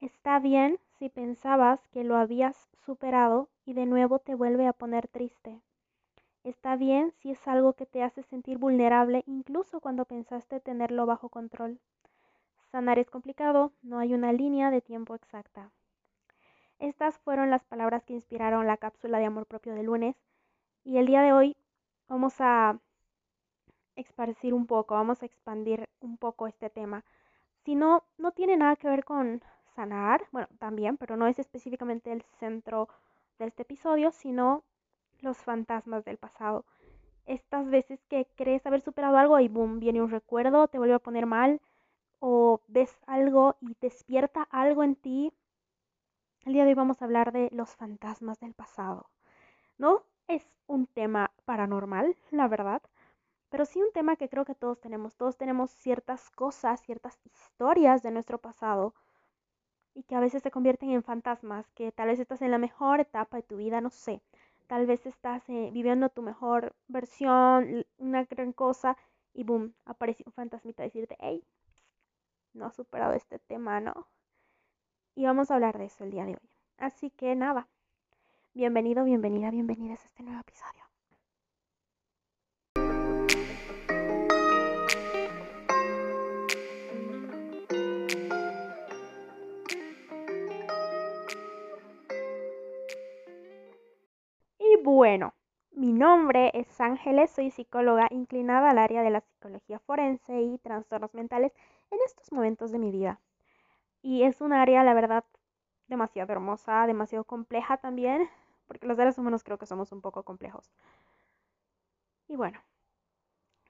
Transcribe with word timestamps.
Está 0.00 0.38
bien 0.40 0.78
si 0.98 1.08
pensabas 1.08 1.80
que 1.88 2.04
lo 2.04 2.16
habías 2.16 2.68
superado 2.84 3.48
y 3.64 3.72
de 3.72 3.86
nuevo 3.86 4.18
te 4.18 4.34
vuelve 4.34 4.66
a 4.66 4.74
poner 4.74 5.08
triste. 5.08 5.62
Está 6.44 6.76
bien 6.76 7.12
si 7.12 7.30
es 7.30 7.48
algo 7.48 7.72
que 7.72 7.86
te 7.86 8.02
hace 8.02 8.22
sentir 8.22 8.58
vulnerable 8.58 9.24
incluso 9.26 9.80
cuando 9.80 10.04
pensaste 10.04 10.60
tenerlo 10.60 11.06
bajo 11.06 11.30
control. 11.30 11.80
Sanar 12.70 12.98
es 12.98 13.08
complicado, 13.08 13.72
no 13.80 13.98
hay 13.98 14.12
una 14.12 14.34
línea 14.34 14.70
de 14.70 14.82
tiempo 14.82 15.14
exacta. 15.14 15.70
Estas 16.78 17.18
fueron 17.18 17.48
las 17.48 17.64
palabras 17.64 18.04
que 18.04 18.12
inspiraron 18.12 18.66
la 18.66 18.76
cápsula 18.76 19.18
de 19.18 19.24
amor 19.24 19.46
propio 19.46 19.74
de 19.74 19.82
lunes 19.82 20.14
y 20.84 20.98
el 20.98 21.06
día 21.06 21.22
de 21.22 21.32
hoy 21.32 21.56
vamos 22.06 22.34
a 22.40 22.78
esparcir 23.94 24.52
un 24.52 24.66
poco, 24.66 24.94
vamos 24.94 25.22
a 25.22 25.26
expandir 25.26 25.88
un 26.00 26.18
poco 26.18 26.46
este 26.46 26.68
tema. 26.68 27.02
Si 27.64 27.74
no, 27.74 28.04
no 28.18 28.32
tiene 28.32 28.58
nada 28.58 28.76
que 28.76 28.88
ver 28.88 29.04
con 29.04 29.42
sanar, 29.76 30.26
bueno, 30.32 30.48
también, 30.58 30.96
pero 30.96 31.16
no 31.16 31.26
es 31.26 31.38
específicamente 31.38 32.10
el 32.10 32.22
centro 32.40 32.88
de 33.38 33.46
este 33.46 33.62
episodio, 33.62 34.10
sino 34.10 34.64
los 35.20 35.36
fantasmas 35.36 36.04
del 36.04 36.16
pasado. 36.16 36.64
Estas 37.26 37.68
veces 37.68 38.00
que 38.08 38.26
crees 38.36 38.66
haber 38.66 38.80
superado 38.80 39.18
algo 39.18 39.38
y 39.38 39.48
boom, 39.48 39.78
viene 39.78 40.02
un 40.02 40.10
recuerdo, 40.10 40.68
te 40.68 40.78
vuelve 40.78 40.94
a 40.94 40.98
poner 40.98 41.26
mal, 41.26 41.60
o 42.20 42.62
ves 42.68 42.96
algo 43.06 43.56
y 43.60 43.76
despierta 43.80 44.48
algo 44.50 44.82
en 44.82 44.96
ti. 44.96 45.32
El 46.46 46.54
día 46.54 46.64
de 46.64 46.70
hoy 46.70 46.74
vamos 46.74 47.02
a 47.02 47.04
hablar 47.04 47.32
de 47.32 47.50
los 47.52 47.76
fantasmas 47.76 48.40
del 48.40 48.54
pasado. 48.54 49.10
No 49.76 50.04
es 50.26 50.48
un 50.66 50.86
tema 50.86 51.32
paranormal, 51.44 52.16
la 52.30 52.48
verdad, 52.48 52.82
pero 53.50 53.66
sí 53.66 53.82
un 53.82 53.92
tema 53.92 54.16
que 54.16 54.28
creo 54.28 54.44
que 54.44 54.54
todos 54.54 54.80
tenemos. 54.80 55.16
Todos 55.16 55.36
tenemos 55.36 55.70
ciertas 55.72 56.30
cosas, 56.30 56.80
ciertas 56.82 57.18
historias 57.24 58.02
de 58.02 58.10
nuestro 58.10 58.38
pasado 58.38 58.94
y 59.96 60.02
que 60.02 60.14
a 60.14 60.20
veces 60.20 60.42
se 60.42 60.50
convierten 60.50 60.90
en 60.90 61.02
fantasmas, 61.02 61.66
que 61.70 61.90
tal 61.90 62.08
vez 62.08 62.20
estás 62.20 62.42
en 62.42 62.50
la 62.50 62.58
mejor 62.58 63.00
etapa 63.00 63.38
de 63.38 63.42
tu 63.42 63.56
vida, 63.56 63.80
no 63.80 63.88
sé. 63.88 64.20
Tal 64.66 64.86
vez 64.86 65.06
estás 65.06 65.48
eh, 65.48 65.70
viviendo 65.72 66.10
tu 66.10 66.22
mejor 66.22 66.74
versión, 66.86 67.86
una 67.96 68.24
gran 68.24 68.52
cosa, 68.52 68.96
y 69.32 69.44
boom, 69.44 69.74
aparece 69.86 70.22
un 70.26 70.32
fantasmita 70.32 70.82
a 70.82 70.86
decirte, 70.86 71.16
hey, 71.18 71.42
no 72.52 72.66
has 72.66 72.74
superado 72.76 73.14
este 73.14 73.38
tema, 73.38 73.80
¿no? 73.80 74.06
Y 75.14 75.24
vamos 75.24 75.50
a 75.50 75.54
hablar 75.54 75.78
de 75.78 75.86
eso 75.86 76.04
el 76.04 76.10
día 76.10 76.26
de 76.26 76.32
hoy. 76.32 76.50
Así 76.76 77.10
que 77.10 77.34
nada, 77.34 77.66
bienvenido, 78.52 79.02
bienvenida, 79.04 79.50
bienvenidas 79.50 80.04
a 80.04 80.08
este 80.08 80.22
nuevo 80.22 80.40
episodio. 80.40 80.85
Bueno, 94.98 95.34
mi 95.72 95.92
nombre 95.92 96.50
es 96.54 96.80
Ángeles, 96.80 97.30
soy 97.30 97.50
psicóloga 97.50 98.08
inclinada 98.10 98.70
al 98.70 98.78
área 98.78 99.02
de 99.02 99.10
la 99.10 99.20
psicología 99.20 99.78
forense 99.78 100.40
y 100.40 100.56
trastornos 100.56 101.12
mentales 101.12 101.52
en 101.90 101.98
estos 102.06 102.32
momentos 102.32 102.72
de 102.72 102.78
mi 102.78 102.90
vida. 102.90 103.20
Y 104.00 104.22
es 104.22 104.40
un 104.40 104.54
área, 104.54 104.82
la 104.84 104.94
verdad, 104.94 105.22
demasiado 105.86 106.32
hermosa, 106.32 106.86
demasiado 106.86 107.24
compleja 107.24 107.76
también, 107.76 108.30
porque 108.66 108.86
los 108.86 108.96
seres 108.96 109.18
humanos 109.18 109.44
creo 109.44 109.58
que 109.58 109.66
somos 109.66 109.92
un 109.92 110.00
poco 110.00 110.22
complejos. 110.22 110.72
Y 112.26 112.36
bueno, 112.36 112.58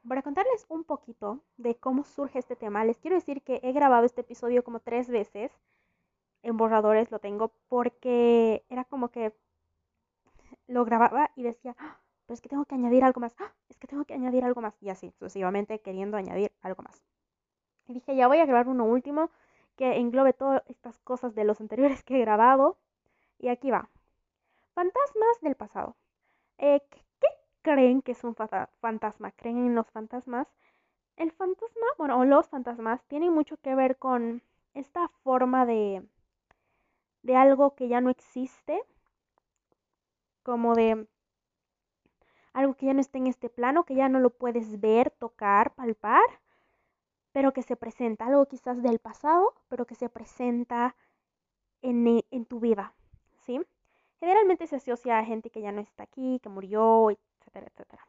para 0.06 0.22
contarles 0.22 0.64
un 0.68 0.84
poquito 0.84 1.40
de 1.56 1.74
cómo 1.74 2.04
surge 2.04 2.38
este 2.38 2.54
tema, 2.54 2.84
les 2.84 2.98
quiero 2.98 3.16
decir 3.16 3.42
que 3.42 3.58
he 3.64 3.72
grabado 3.72 4.06
este 4.06 4.20
episodio 4.20 4.62
como 4.62 4.78
tres 4.78 5.10
veces. 5.10 5.50
En 6.42 6.56
borradores 6.56 7.10
lo 7.10 7.18
tengo 7.18 7.50
porque 7.66 8.64
era 8.68 8.84
como 8.84 9.08
que 9.08 9.34
lo 10.68 10.84
grababa 10.84 11.30
y 11.36 11.42
decía, 11.42 11.74
¡Ah! 11.78 11.98
pero 12.26 12.34
es 12.34 12.40
que 12.40 12.48
tengo 12.48 12.64
que 12.64 12.74
añadir 12.74 13.04
algo 13.04 13.20
más, 13.20 13.34
¡Ah! 13.38 13.52
es 13.68 13.78
que 13.78 13.86
tengo 13.86 14.04
que 14.04 14.14
añadir 14.14 14.44
algo 14.44 14.60
más, 14.60 14.74
y 14.80 14.90
así 14.90 15.10
sucesivamente 15.12 15.80
queriendo 15.80 16.16
añadir 16.16 16.52
algo 16.62 16.82
más. 16.82 17.02
Y 17.88 17.94
dije, 17.94 18.16
ya 18.16 18.26
voy 18.26 18.38
a 18.38 18.46
grabar 18.46 18.68
uno 18.68 18.84
último 18.84 19.30
que 19.76 19.96
englobe 19.96 20.32
todas 20.32 20.62
estas 20.68 20.98
cosas 21.00 21.34
de 21.34 21.44
los 21.44 21.60
anteriores 21.60 22.02
que 22.02 22.16
he 22.16 22.20
grabado. 22.20 22.78
Y 23.38 23.48
aquí 23.48 23.70
va. 23.70 23.88
Fantasmas 24.74 25.40
del 25.42 25.54
pasado. 25.54 25.96
Eh, 26.58 26.80
¿Qué 27.20 27.28
creen 27.62 28.02
que 28.02 28.12
es 28.12 28.24
un 28.24 28.34
fantasma? 28.34 29.30
¿Creen 29.32 29.58
en 29.58 29.74
los 29.74 29.88
fantasmas? 29.90 30.48
El 31.16 31.30
fantasma, 31.32 31.86
bueno, 31.98 32.18
o 32.18 32.24
los 32.24 32.48
fantasmas 32.48 33.02
tienen 33.04 33.32
mucho 33.32 33.56
que 33.58 33.74
ver 33.74 33.96
con 33.96 34.42
esta 34.74 35.08
forma 35.22 35.64
de, 35.64 36.02
de 37.22 37.36
algo 37.36 37.74
que 37.74 37.88
ya 37.88 38.00
no 38.00 38.10
existe 38.10 38.82
como 40.46 40.76
de 40.76 41.08
algo 42.52 42.74
que 42.74 42.86
ya 42.86 42.94
no 42.94 43.00
está 43.00 43.18
en 43.18 43.26
este 43.26 43.48
plano, 43.48 43.82
que 43.84 43.96
ya 43.96 44.08
no 44.08 44.20
lo 44.20 44.30
puedes 44.30 44.78
ver, 44.80 45.10
tocar, 45.10 45.74
palpar, 45.74 46.22
pero 47.32 47.52
que 47.52 47.62
se 47.64 47.74
presenta, 47.74 48.26
algo 48.26 48.46
quizás 48.46 48.80
del 48.80 49.00
pasado, 49.00 49.54
pero 49.66 49.86
que 49.86 49.96
se 49.96 50.08
presenta 50.08 50.94
en, 51.82 52.06
e, 52.06 52.24
en 52.30 52.44
tu 52.46 52.60
vida, 52.60 52.94
¿sí? 53.40 53.60
Generalmente 54.20 54.68
se 54.68 54.76
asocia 54.76 55.18
a 55.18 55.24
gente 55.24 55.50
que 55.50 55.62
ya 55.62 55.72
no 55.72 55.80
está 55.80 56.04
aquí, 56.04 56.38
que 56.40 56.48
murió, 56.48 57.10
etcétera, 57.10 57.66
etcétera. 57.66 58.06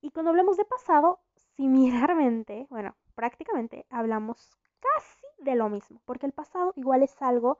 Y 0.00 0.12
cuando 0.12 0.30
hablamos 0.30 0.56
de 0.56 0.66
pasado, 0.66 1.18
similarmente, 1.56 2.66
bueno, 2.70 2.94
prácticamente 3.16 3.86
hablamos 3.90 4.56
casi 4.78 5.26
de 5.38 5.56
lo 5.56 5.68
mismo, 5.68 6.00
porque 6.04 6.26
el 6.26 6.32
pasado 6.32 6.72
igual 6.76 7.02
es 7.02 7.20
algo 7.20 7.58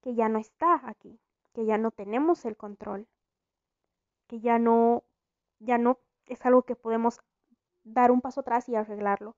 que 0.00 0.14
ya 0.14 0.30
no 0.30 0.38
está 0.38 0.80
aquí, 0.88 1.20
que 1.54 1.64
ya 1.64 1.78
no 1.78 1.90
tenemos 1.92 2.44
el 2.44 2.56
control, 2.56 3.06
que 4.26 4.40
ya 4.40 4.58
no, 4.58 5.04
ya 5.60 5.78
no 5.78 5.98
es 6.26 6.44
algo 6.44 6.62
que 6.62 6.76
podemos 6.76 7.20
dar 7.84 8.10
un 8.10 8.20
paso 8.20 8.40
atrás 8.40 8.68
y 8.68 8.74
arreglarlo. 8.74 9.36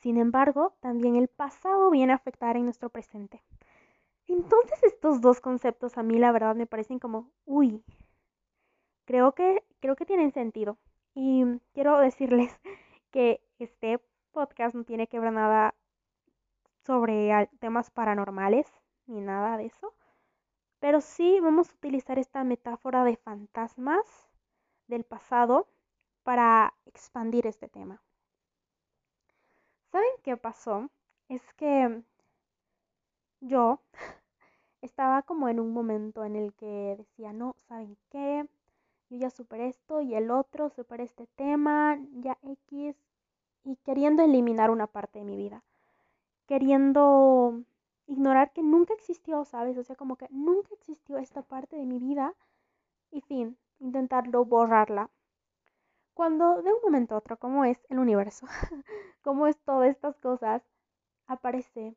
Sin 0.00 0.16
embargo, 0.16 0.74
también 0.80 1.16
el 1.16 1.28
pasado 1.28 1.90
viene 1.90 2.12
a 2.12 2.16
afectar 2.16 2.56
en 2.56 2.64
nuestro 2.64 2.88
presente. 2.88 3.42
Entonces 4.26 4.82
estos 4.82 5.20
dos 5.20 5.40
conceptos 5.40 5.98
a 5.98 6.02
mí 6.02 6.18
la 6.18 6.32
verdad 6.32 6.54
me 6.56 6.66
parecen 6.66 6.98
como, 6.98 7.30
uy, 7.44 7.84
creo 9.04 9.34
que, 9.34 9.64
creo 9.80 9.96
que 9.96 10.06
tienen 10.06 10.32
sentido. 10.32 10.78
Y 11.14 11.44
quiero 11.74 11.98
decirles 11.98 12.58
que 13.10 13.42
este 13.58 14.00
podcast 14.30 14.74
no 14.74 14.84
tiene 14.84 15.08
que 15.08 15.20
ver 15.20 15.32
nada 15.32 15.74
sobre 16.86 17.48
temas 17.58 17.90
paranormales 17.90 18.66
ni 19.06 19.20
nada 19.20 19.58
de 19.58 19.66
eso. 19.66 19.92
Pero 20.80 21.00
sí 21.00 21.38
vamos 21.40 21.70
a 21.70 21.74
utilizar 21.74 22.18
esta 22.18 22.42
metáfora 22.42 23.04
de 23.04 23.16
fantasmas 23.16 24.04
del 24.88 25.04
pasado 25.04 25.68
para 26.22 26.74
expandir 26.86 27.46
este 27.46 27.68
tema. 27.68 28.02
¿Saben 29.92 30.10
qué 30.22 30.36
pasó? 30.36 30.90
Es 31.28 31.42
que 31.54 32.02
yo 33.40 33.80
estaba 34.82 35.22
como 35.22 35.48
en 35.48 35.60
un 35.60 35.72
momento 35.72 36.24
en 36.24 36.36
el 36.36 36.54
que 36.54 36.96
decía, 36.98 37.32
no, 37.32 37.56
¿saben 37.68 37.96
qué? 38.10 38.46
Yo 39.10 39.18
ya 39.18 39.30
superé 39.30 39.68
esto 39.68 40.00
y 40.00 40.14
el 40.14 40.30
otro, 40.30 40.70
superé 40.70 41.04
este 41.04 41.26
tema, 41.34 41.98
ya 42.12 42.38
X, 42.42 42.96
y 43.64 43.76
queriendo 43.76 44.22
eliminar 44.22 44.70
una 44.70 44.86
parte 44.86 45.18
de 45.18 45.24
mi 45.24 45.36
vida, 45.36 45.62
queriendo 46.46 47.62
ignorar 48.10 48.52
que 48.52 48.62
nunca 48.62 48.92
existió, 48.92 49.44
¿sabes? 49.44 49.78
O 49.78 49.84
sea, 49.84 49.94
como 49.94 50.16
que 50.16 50.26
nunca 50.30 50.74
existió 50.74 51.16
esta 51.18 51.42
parte 51.42 51.76
de 51.76 51.86
mi 51.86 51.98
vida 52.00 52.34
y 53.12 53.20
fin, 53.20 53.56
intentarlo 53.78 54.44
borrarla. 54.44 55.10
Cuando 56.12 56.60
de 56.62 56.72
un 56.72 56.80
momento 56.82 57.14
a 57.14 57.18
otro, 57.18 57.38
como 57.38 57.64
es 57.64 57.78
el 57.88 58.00
universo, 58.00 58.46
como 59.22 59.46
es 59.46 59.56
todas 59.60 59.88
estas 59.90 60.16
cosas, 60.16 60.62
aparece 61.26 61.96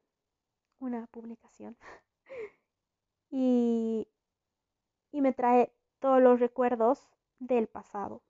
una 0.79 1.07
publicación 1.07 1.75
y, 3.31 4.07
y 5.11 5.21
me 5.21 5.33
trae 5.33 5.73
todos 5.99 6.21
los 6.21 6.39
recuerdos 6.39 7.07
del 7.39 7.67
pasado, 7.67 8.21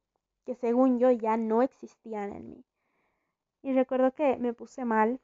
que 0.46 0.56
según 0.56 1.00
yo 1.00 1.12
ya 1.12 1.36
no 1.36 1.62
existían 1.62 2.32
en 2.32 2.50
mí. 2.50 2.66
Y 3.62 3.74
recuerdo 3.74 4.14
que 4.14 4.38
me 4.38 4.54
puse 4.54 4.86
mal 4.86 5.20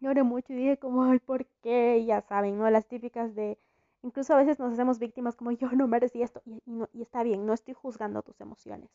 lloré 0.00 0.22
mucho 0.22 0.52
y 0.52 0.56
dije 0.56 0.78
como, 0.78 1.04
ay, 1.04 1.18
¿por 1.18 1.46
qué? 1.62 2.04
ya 2.04 2.20
saben, 2.22 2.58
¿no? 2.58 2.68
Las 2.70 2.86
típicas 2.86 3.34
de, 3.34 3.58
incluso 4.02 4.34
a 4.34 4.38
veces 4.38 4.58
nos 4.58 4.72
hacemos 4.72 4.98
víctimas 4.98 5.36
como 5.36 5.52
yo 5.52 5.70
no 5.72 5.88
merecí 5.88 6.22
esto 6.22 6.42
y, 6.46 6.62
y 6.92 7.02
está 7.02 7.22
bien, 7.22 7.46
no 7.46 7.52
estoy 7.52 7.74
juzgando 7.74 8.22
tus 8.22 8.40
emociones, 8.40 8.90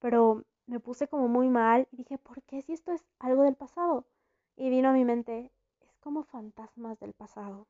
pero 0.00 0.44
me 0.66 0.80
puse 0.80 1.08
como 1.08 1.28
muy 1.28 1.48
mal 1.48 1.88
y 1.92 1.96
dije, 1.96 2.18
¿por 2.18 2.42
qué 2.42 2.62
si 2.62 2.72
esto 2.72 2.92
es 2.92 3.04
algo 3.18 3.42
del 3.42 3.54
pasado? 3.54 4.04
Y 4.56 4.70
vino 4.70 4.88
a 4.88 4.92
mi 4.92 5.04
mente, 5.04 5.52
es 5.86 5.96
como 5.98 6.24
fantasmas 6.24 6.98
del 6.98 7.12
pasado. 7.12 7.66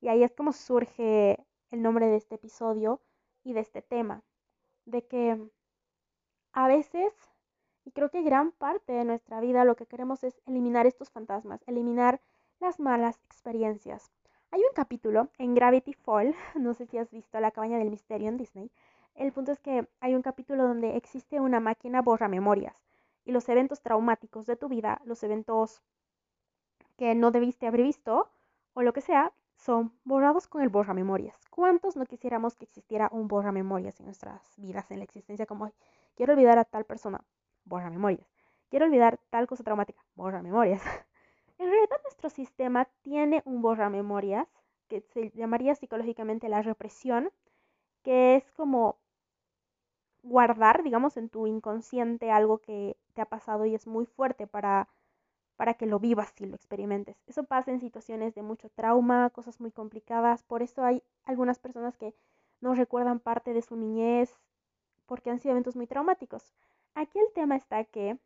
Y 0.00 0.08
ahí 0.08 0.22
es 0.22 0.32
como 0.32 0.52
surge 0.52 1.44
el 1.70 1.82
nombre 1.82 2.06
de 2.06 2.16
este 2.16 2.36
episodio 2.36 3.00
y 3.44 3.54
de 3.54 3.60
este 3.60 3.82
tema, 3.82 4.22
de 4.84 5.06
que 5.06 5.50
a 6.52 6.68
veces 6.68 7.12
y 7.86 7.92
creo 7.92 8.10
que 8.10 8.22
gran 8.22 8.50
parte 8.50 8.92
de 8.92 9.04
nuestra 9.04 9.40
vida 9.40 9.64
lo 9.64 9.76
que 9.76 9.86
queremos 9.86 10.24
es 10.24 10.42
eliminar 10.44 10.86
estos 10.86 11.08
fantasmas, 11.08 11.62
eliminar 11.68 12.20
las 12.58 12.80
malas 12.80 13.16
experiencias. 13.26 14.10
Hay 14.50 14.60
un 14.60 14.74
capítulo 14.74 15.28
en 15.38 15.54
Gravity 15.54 15.92
Fall, 15.92 16.34
no 16.56 16.74
sé 16.74 16.86
si 16.86 16.98
has 16.98 17.10
visto 17.12 17.38
La 17.38 17.52
cabaña 17.52 17.78
del 17.78 17.90
misterio 17.90 18.28
en 18.28 18.38
Disney. 18.38 18.72
El 19.14 19.32
punto 19.32 19.52
es 19.52 19.60
que 19.60 19.88
hay 20.00 20.16
un 20.16 20.22
capítulo 20.22 20.64
donde 20.66 20.96
existe 20.96 21.38
una 21.38 21.60
máquina 21.60 22.02
borra 22.02 22.26
memorias 22.26 22.84
y 23.24 23.30
los 23.30 23.48
eventos 23.48 23.80
traumáticos 23.80 24.46
de 24.46 24.56
tu 24.56 24.68
vida, 24.68 25.00
los 25.04 25.22
eventos 25.22 25.80
que 26.96 27.14
no 27.14 27.30
debiste 27.30 27.68
haber 27.68 27.82
visto 27.82 28.28
o 28.74 28.82
lo 28.82 28.92
que 28.92 29.00
sea, 29.00 29.32
son 29.54 29.92
borrados 30.04 30.48
con 30.48 30.60
el 30.60 30.70
borra 30.70 30.92
memorias. 30.92 31.38
¿Cuántos 31.50 31.96
no 31.96 32.04
quisiéramos 32.04 32.56
que 32.56 32.64
existiera 32.64 33.08
un 33.12 33.28
borra 33.28 33.52
memorias 33.52 34.00
en 34.00 34.06
nuestras 34.06 34.42
vidas, 34.56 34.90
en 34.90 34.98
la 34.98 35.04
existencia 35.04 35.46
como 35.46 35.66
hoy? 35.66 35.72
Quiero 36.14 36.32
olvidar 36.32 36.58
a 36.58 36.64
tal 36.64 36.84
persona, 36.84 37.22
borra 37.66 37.90
memorias. 37.90 38.26
Quiero 38.70 38.86
olvidar 38.86 39.18
tal 39.30 39.46
cosa 39.46 39.62
traumática, 39.62 40.02
borra 40.14 40.42
memorias. 40.42 40.82
en 41.58 41.68
realidad 41.70 41.98
nuestro 42.04 42.30
sistema 42.30 42.86
tiene 43.02 43.42
un 43.44 43.60
borra 43.60 43.90
memorias 43.90 44.48
que 44.88 45.02
se 45.02 45.30
llamaría 45.32 45.74
psicológicamente 45.74 46.48
la 46.48 46.62
represión, 46.62 47.30
que 48.02 48.36
es 48.36 48.50
como 48.52 48.96
guardar, 50.22 50.82
digamos, 50.82 51.16
en 51.16 51.28
tu 51.28 51.46
inconsciente 51.46 52.30
algo 52.30 52.58
que 52.58 52.96
te 53.14 53.20
ha 53.20 53.26
pasado 53.26 53.66
y 53.66 53.74
es 53.74 53.86
muy 53.86 54.06
fuerte 54.06 54.46
para 54.46 54.88
para 55.56 55.74
que 55.74 55.86
lo 55.86 55.98
vivas 55.98 56.32
y 56.40 56.46
lo 56.46 56.54
experimentes. 56.54 57.16
Eso 57.26 57.44
pasa 57.44 57.70
en 57.70 57.80
situaciones 57.80 58.34
de 58.34 58.42
mucho 58.42 58.68
trauma, 58.70 59.30
cosas 59.30 59.60
muy 59.60 59.70
complicadas. 59.70 60.42
Por 60.42 60.62
eso 60.62 60.84
hay 60.84 61.02
algunas 61.24 61.58
personas 61.58 61.96
que 61.96 62.14
no 62.60 62.74
recuerdan 62.74 63.20
parte 63.20 63.52
de 63.54 63.62
su 63.62 63.76
niñez 63.76 64.38
porque 65.06 65.30
han 65.30 65.40
sido 65.40 65.52
eventos 65.52 65.76
muy 65.76 65.86
traumáticos. 65.86 66.52
Aquí 66.96 67.18
el 67.18 67.30
tema 67.34 67.56
está 67.56 67.84
que 67.84 68.18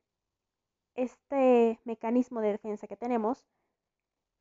este 0.94 1.80
mecanismo 1.84 2.40
de 2.40 2.52
defensa 2.52 2.86
que 2.86 2.96
tenemos 2.96 3.44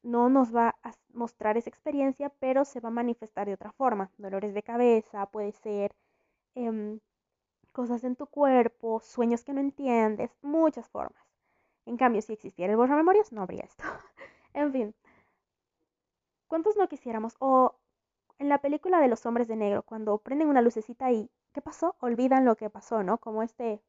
no 0.04 0.30
nos 0.30 0.56
va 0.56 0.76
a 0.84 0.94
mostrar 1.14 1.58
esa 1.58 1.72
experiencia, 1.72 2.30
pero 2.40 2.64
se 2.64 2.80
va 2.80 2.90
a 2.90 2.92
manifestar 2.92 3.48
de 3.48 3.56
otra 3.56 3.72
forma. 3.72 4.12
Dolores 4.18 4.54
de 4.54 4.62
cabeza, 4.62 5.26
puede 5.26 5.52
ser 5.52 5.96
em, 6.54 7.00
cosas 7.72 8.04
en 8.04 8.16
tu 8.16 8.28
cuerpo, 8.28 9.00
sueños 9.00 9.44
que 9.44 9.54
no 9.54 9.62
entiendes, 9.62 10.30
muchas 10.44 10.88
formas. 10.90 11.26
En 11.88 11.98
cambio, 11.98 12.22
si 12.22 12.34
existiera 12.34 12.72
el 12.72 12.78
borra 12.78 12.96
memorias, 12.96 13.32
no 13.32 13.42
habría 13.42 13.64
esto. 13.64 13.84
en 14.54 14.72
fin. 14.72 14.96
¿Cuántos 16.48 16.78
no 16.78 16.88
quisiéramos? 16.88 17.36
O 17.40 17.76
en 18.38 18.48
la 18.48 18.60
película 18.60 19.00
de 19.00 19.08
los 19.08 19.26
hombres 19.26 19.48
de 19.48 19.56
negro, 19.56 19.82
cuando 19.82 20.20
prenden 20.20 20.50
una 20.50 20.62
lucecita 20.62 21.12
y 21.12 21.32
¿qué 21.52 21.62
pasó? 21.64 21.96
Olvidan 22.00 22.46
lo 22.46 22.56
que 22.56 22.70
pasó, 22.70 23.02
¿no? 23.02 23.18
Como 23.18 23.42
este, 23.42 23.82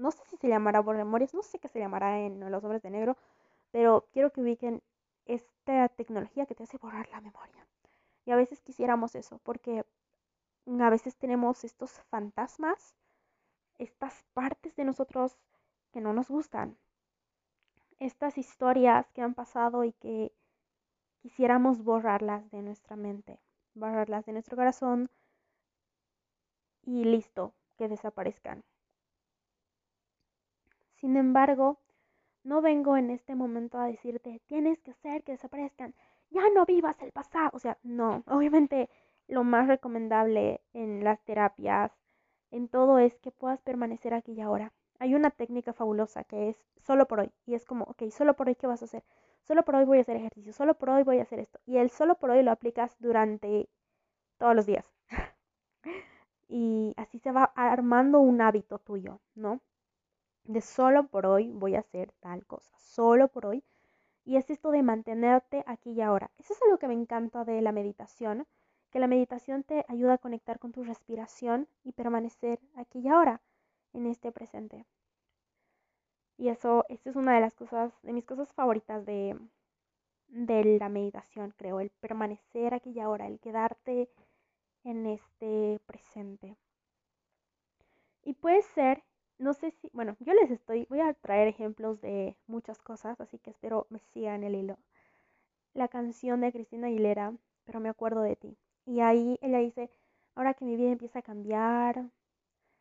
no 0.00 0.10
sé 0.10 0.22
si 0.26 0.36
se 0.36 0.48
llamará 0.48 0.80
borra 0.80 0.98
memorias, 0.98 1.34
no 1.34 1.42
sé 1.42 1.58
qué 1.58 1.68
se 1.68 1.78
llamará 1.78 2.20
en 2.20 2.50
los 2.50 2.64
hombres 2.64 2.82
de 2.82 2.90
negro, 2.90 3.16
pero 3.70 4.06
quiero 4.12 4.32
que 4.32 4.40
ubiquen 4.40 4.82
esta 5.26 5.88
tecnología 5.90 6.46
que 6.46 6.54
te 6.54 6.64
hace 6.64 6.78
borrar 6.78 7.08
la 7.10 7.20
memoria. 7.20 7.66
Y 8.24 8.32
a 8.32 8.36
veces 8.36 8.60
quisiéramos 8.62 9.14
eso, 9.14 9.38
porque 9.44 9.84
a 10.80 10.90
veces 10.90 11.16
tenemos 11.16 11.64
estos 11.64 11.92
fantasmas, 12.10 12.94
estas 13.78 14.24
partes 14.34 14.74
de 14.76 14.84
nosotros 14.84 15.36
que 15.92 16.00
no 16.00 16.12
nos 16.12 16.28
gustan, 16.28 16.76
estas 17.98 18.38
historias 18.38 19.10
que 19.12 19.22
han 19.22 19.34
pasado 19.34 19.84
y 19.84 19.92
que 19.92 20.32
quisiéramos 21.20 21.84
borrarlas 21.84 22.50
de 22.50 22.62
nuestra 22.62 22.96
mente, 22.96 23.38
borrarlas 23.74 24.24
de 24.24 24.32
nuestro 24.32 24.56
corazón 24.56 25.10
y 26.82 27.04
listo, 27.04 27.52
que 27.76 27.88
desaparezcan. 27.88 28.64
Sin 31.00 31.16
embargo, 31.16 31.78
no 32.44 32.60
vengo 32.60 32.96
en 32.96 33.10
este 33.10 33.34
momento 33.34 33.78
a 33.78 33.86
decirte, 33.86 34.42
tienes 34.46 34.80
que 34.80 34.90
hacer 34.90 35.22
que 35.24 35.32
desaparezcan, 35.32 35.94
ya 36.28 36.42
no 36.54 36.66
vivas 36.66 37.00
el 37.02 37.10
pasado. 37.10 37.50
O 37.54 37.58
sea, 37.58 37.78
no, 37.82 38.22
obviamente 38.26 38.90
lo 39.26 39.42
más 39.42 39.66
recomendable 39.66 40.60
en 40.74 41.02
las 41.02 41.22
terapias, 41.24 41.90
en 42.50 42.68
todo 42.68 42.98
es 42.98 43.18
que 43.18 43.30
puedas 43.30 43.62
permanecer 43.62 44.12
aquí 44.12 44.32
y 44.32 44.40
ahora. 44.42 44.72
Hay 44.98 45.14
una 45.14 45.30
técnica 45.30 45.72
fabulosa 45.72 46.24
que 46.24 46.50
es 46.50 46.56
solo 46.76 47.06
por 47.06 47.20
hoy. 47.20 47.32
Y 47.46 47.54
es 47.54 47.64
como, 47.64 47.84
ok, 47.84 48.10
solo 48.10 48.34
por 48.34 48.48
hoy, 48.48 48.54
¿qué 48.56 48.66
vas 48.66 48.82
a 48.82 48.84
hacer? 48.84 49.02
Solo 49.42 49.64
por 49.64 49.76
hoy 49.76 49.84
voy 49.86 49.98
a 49.98 50.02
hacer 50.02 50.16
ejercicio, 50.16 50.52
solo 50.52 50.74
por 50.74 50.90
hoy 50.90 51.02
voy 51.02 51.18
a 51.18 51.22
hacer 51.22 51.38
esto. 51.40 51.58
Y 51.64 51.78
el 51.78 51.88
solo 51.90 52.16
por 52.16 52.30
hoy 52.30 52.42
lo 52.42 52.50
aplicas 52.50 52.94
durante 52.98 53.70
todos 54.36 54.54
los 54.54 54.66
días. 54.66 54.92
y 56.48 56.92
así 56.98 57.18
se 57.18 57.32
va 57.32 57.44
armando 57.54 58.20
un 58.20 58.42
hábito 58.42 58.78
tuyo, 58.78 59.20
¿no? 59.34 59.60
De 60.44 60.60
solo 60.60 61.06
por 61.06 61.26
hoy 61.26 61.50
voy 61.52 61.76
a 61.76 61.80
hacer 61.80 62.12
tal 62.20 62.44
cosa, 62.46 62.70
solo 62.78 63.28
por 63.28 63.46
hoy. 63.46 63.62
Y 64.24 64.36
es 64.36 64.50
esto 64.50 64.70
de 64.70 64.82
mantenerte 64.82 65.64
aquí 65.66 65.92
y 65.92 66.02
ahora. 66.02 66.30
Eso 66.38 66.52
es 66.52 66.62
algo 66.62 66.78
que 66.78 66.88
me 66.88 66.94
encanta 66.94 67.44
de 67.44 67.60
la 67.62 67.72
meditación, 67.72 68.46
que 68.90 69.00
la 69.00 69.06
meditación 69.06 69.62
te 69.64 69.84
ayuda 69.88 70.14
a 70.14 70.18
conectar 70.18 70.58
con 70.58 70.72
tu 70.72 70.84
respiración 70.84 71.68
y 71.84 71.92
permanecer 71.92 72.58
aquí 72.76 73.00
y 73.00 73.08
ahora 73.08 73.40
en 73.92 74.06
este 74.06 74.32
presente. 74.32 74.84
Y 76.36 76.48
eso, 76.48 76.84
esto 76.88 77.10
es 77.10 77.16
una 77.16 77.34
de 77.34 77.40
las 77.40 77.54
cosas, 77.54 77.92
de 78.02 78.12
mis 78.12 78.24
cosas 78.24 78.52
favoritas 78.52 79.04
de, 79.04 79.38
de 80.28 80.78
la 80.78 80.88
meditación, 80.88 81.52
creo, 81.56 81.80
el 81.80 81.90
permanecer 81.90 82.72
aquí 82.74 82.90
y 82.90 83.00
ahora, 83.00 83.26
el 83.26 83.38
quedarte 83.40 84.08
en 84.84 85.06
este 85.06 85.80
presente. 85.86 86.56
Y 88.24 88.32
puede 88.34 88.62
ser, 88.62 89.02
no 89.40 89.54
sé 89.54 89.70
si, 89.72 89.90
bueno, 89.92 90.16
yo 90.20 90.34
les 90.34 90.50
estoy, 90.50 90.86
voy 90.90 91.00
a 91.00 91.14
traer 91.14 91.48
ejemplos 91.48 92.00
de 92.00 92.36
muchas 92.46 92.78
cosas, 92.82 93.20
así 93.20 93.38
que 93.38 93.50
espero 93.50 93.86
me 93.90 93.98
sigan 94.12 94.44
el 94.44 94.54
hilo. 94.54 94.78
La 95.74 95.88
canción 95.88 96.42
de 96.42 96.52
Cristina 96.52 96.88
Aguilera, 96.88 97.32
pero 97.64 97.80
me 97.80 97.88
acuerdo 97.88 98.22
de 98.22 98.36
ti. 98.36 98.56
Y 98.86 99.00
ahí 99.00 99.38
ella 99.42 99.58
dice, 99.58 99.90
ahora 100.34 100.54
que 100.54 100.64
mi 100.64 100.76
vida 100.76 100.90
empieza 100.90 101.20
a 101.20 101.22
cambiar, 101.22 102.04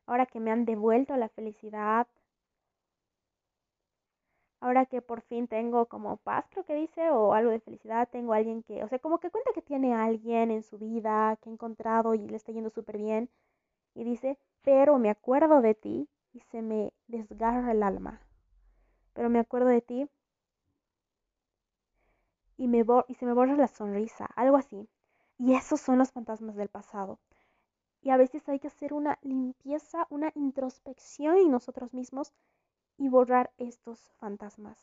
ahora 0.05 0.25
que 0.25 0.39
me 0.41 0.51
han 0.51 0.65
devuelto 0.65 1.15
la 1.17 1.29
felicidad, 1.29 2.07
ahora 4.59 4.85
que 4.85 5.01
por 5.01 5.21
fin 5.21 5.47
tengo 5.47 5.85
como 5.85 6.17
paz, 6.17 6.45
creo 6.49 6.65
que 6.65 6.75
dice, 6.75 7.09
o 7.11 7.33
algo 7.33 7.51
de 7.51 7.61
felicidad, 7.61 8.09
tengo 8.11 8.33
alguien 8.33 8.63
que, 8.63 8.83
o 8.83 8.87
sea, 8.89 8.99
como 8.99 9.19
que 9.19 9.31
cuenta 9.31 9.51
que 9.53 9.61
tiene 9.61 9.93
alguien 9.93 10.51
en 10.51 10.63
su 10.63 10.77
vida 10.77 11.37
que 11.41 11.49
ha 11.49 11.53
encontrado 11.53 12.13
y 12.15 12.27
le 12.27 12.35
está 12.35 12.51
yendo 12.51 12.69
súper 12.69 12.97
bien, 12.97 13.29
y 13.95 14.03
dice, 14.03 14.37
pero 14.63 14.99
me 14.99 15.09
acuerdo 15.09 15.61
de 15.61 15.75
ti 15.75 16.09
y 16.33 16.39
se 16.41 16.61
me 16.61 16.93
desgarra 17.07 17.71
el 17.71 17.83
alma, 17.83 18.21
pero 19.13 19.29
me 19.29 19.39
acuerdo 19.39 19.67
de 19.67 19.81
ti 19.81 20.09
y, 22.57 22.67
me 22.67 22.85
y 23.07 23.13
se 23.15 23.25
me 23.25 23.33
borra 23.33 23.55
la 23.55 23.67
sonrisa, 23.67 24.25
algo 24.35 24.57
así. 24.57 24.89
Y 25.37 25.55
esos 25.55 25.79
son 25.79 25.97
los 25.97 26.11
fantasmas 26.11 26.55
del 26.55 26.67
pasado. 26.67 27.19
Y 28.01 28.09
a 28.09 28.17
veces 28.17 28.47
hay 28.49 28.59
que 28.59 28.67
hacer 28.67 28.93
una 28.93 29.17
limpieza, 29.21 30.05
una 30.09 30.31
introspección 30.35 31.37
en 31.37 31.51
nosotros 31.51 31.93
mismos 31.93 32.33
y 32.97 33.07
borrar 33.07 33.51
estos 33.57 33.99
fantasmas. 34.17 34.77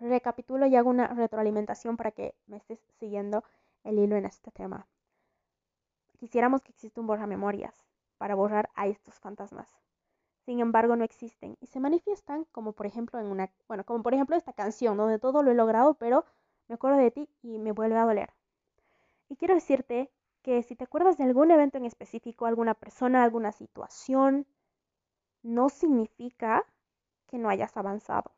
Recapitulo 0.00 0.66
y 0.66 0.76
hago 0.76 0.88
una 0.88 1.08
retroalimentación 1.08 1.98
para 1.98 2.12
que 2.12 2.34
me 2.46 2.56
estés 2.56 2.80
siguiendo 2.98 3.44
el 3.84 3.98
hilo 3.98 4.16
en 4.16 4.24
este 4.24 4.50
tema. 4.50 4.86
Quisiéramos 6.18 6.62
que 6.62 6.72
exista 6.72 7.00
un 7.00 7.06
borra 7.06 7.26
memorias 7.26 7.74
para 8.16 8.34
borrar 8.34 8.70
a 8.74 8.86
estos 8.86 9.20
fantasmas. 9.20 9.68
Sin 10.44 10.60
embargo, 10.60 10.96
no 10.96 11.04
existen 11.04 11.56
y 11.60 11.66
se 11.66 11.80
manifiestan 11.80 12.44
como 12.52 12.72
por 12.72 12.86
ejemplo 12.86 13.18
en 13.18 13.26
una, 13.26 13.50
bueno, 13.68 13.84
como 13.84 14.02
por 14.02 14.14
ejemplo 14.14 14.36
esta 14.36 14.52
canción 14.52 14.96
donde 14.96 15.18
todo 15.18 15.42
lo 15.42 15.50
he 15.50 15.54
logrado, 15.54 15.94
pero 15.94 16.24
me 16.68 16.76
acuerdo 16.76 16.98
de 16.98 17.10
ti 17.10 17.28
y 17.42 17.58
me 17.58 17.72
vuelve 17.72 17.96
a 17.96 18.04
doler. 18.04 18.32
Y 19.28 19.36
quiero 19.36 19.54
decirte 19.54 20.10
que 20.42 20.62
si 20.62 20.76
te 20.76 20.84
acuerdas 20.84 21.18
de 21.18 21.24
algún 21.24 21.50
evento 21.50 21.78
en 21.78 21.84
específico, 21.84 22.46
alguna 22.46 22.74
persona, 22.74 23.24
alguna 23.24 23.52
situación, 23.52 24.46
no 25.42 25.68
significa 25.68 26.64
que 27.26 27.38
no 27.38 27.48
hayas 27.48 27.76
avanzado. 27.76 28.32